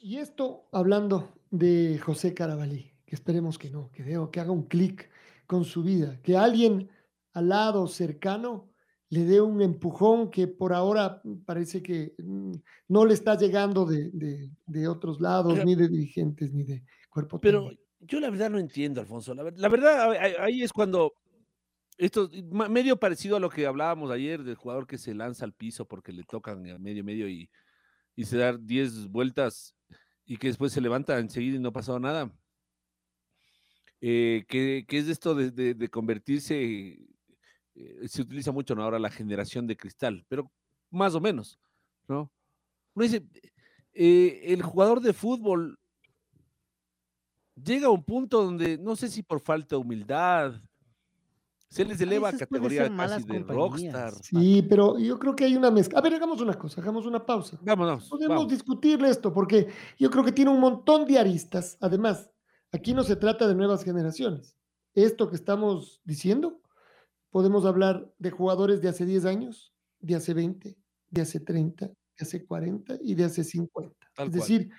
[0.00, 4.64] Y esto hablando de José Carabalí, que esperemos que no, que, deo, que haga un
[4.64, 5.10] clic
[5.46, 6.90] con su vida, que alguien
[7.32, 8.73] al lado cercano
[9.14, 12.52] le dé un empujón que por ahora parece que mm,
[12.88, 16.82] no le está llegando de, de, de otros lados, pero, ni de dirigentes, ni de
[17.08, 17.82] cuerpo Pero técnico.
[18.00, 19.32] yo la verdad no entiendo, Alfonso.
[19.34, 20.10] La, la, verdad,
[20.40, 21.12] ahí es cuando
[21.96, 25.86] esto medio parecido a lo que hablábamos ayer del jugador que se lanza al piso
[25.86, 27.48] porque le tocan a medio medio y,
[28.16, 29.76] y se da 10 vueltas
[30.26, 32.32] y que después se levanta enseguida y no ha pasado nada.
[34.00, 36.98] Eh, que, que, es esto de, de, de convertirse
[37.74, 38.82] eh, se utiliza mucho ¿no?
[38.82, 40.50] ahora la generación de cristal, pero
[40.90, 41.58] más o menos,
[42.08, 42.30] ¿no?
[42.94, 43.24] Uno dice,
[43.92, 45.78] eh, el jugador de fútbol
[47.54, 50.60] llega a un punto donde no sé si por falta de humildad
[51.68, 54.12] se les eleva a categoría casi de rockstar.
[54.22, 55.98] Sí, pero yo creo que hay una mezcla.
[55.98, 57.58] A ver, hagamos una cosa, hagamos una pausa.
[57.62, 58.08] Vámonos.
[58.08, 58.52] Podemos vamos.
[58.52, 59.66] discutirle esto porque
[59.98, 61.76] yo creo que tiene un montón de aristas.
[61.80, 62.30] Además,
[62.70, 64.56] aquí no se trata de nuevas generaciones.
[64.94, 66.60] Esto que estamos diciendo
[67.34, 70.76] podemos hablar de jugadores de hace 10 años, de hace 20,
[71.10, 73.92] de hace 30, de hace 40 y de hace 50.
[74.14, 74.30] Tal es cual.
[74.30, 74.70] decir,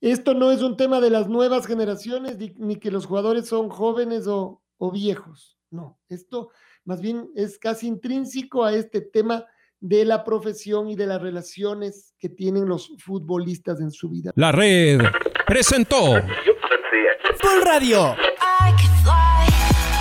[0.00, 4.26] esto no es un tema de las nuevas generaciones ni, que los jugadores son jóvenes
[4.26, 5.56] o, o viejos.
[5.70, 6.50] No, esto
[6.84, 9.46] más bien es casi intrínseco a este tema
[9.78, 14.32] de la profesión y de las relaciones que tienen los futbolistas en su vida.
[14.34, 14.98] La red
[15.46, 16.20] presentó
[17.40, 18.16] Fútbol Radio.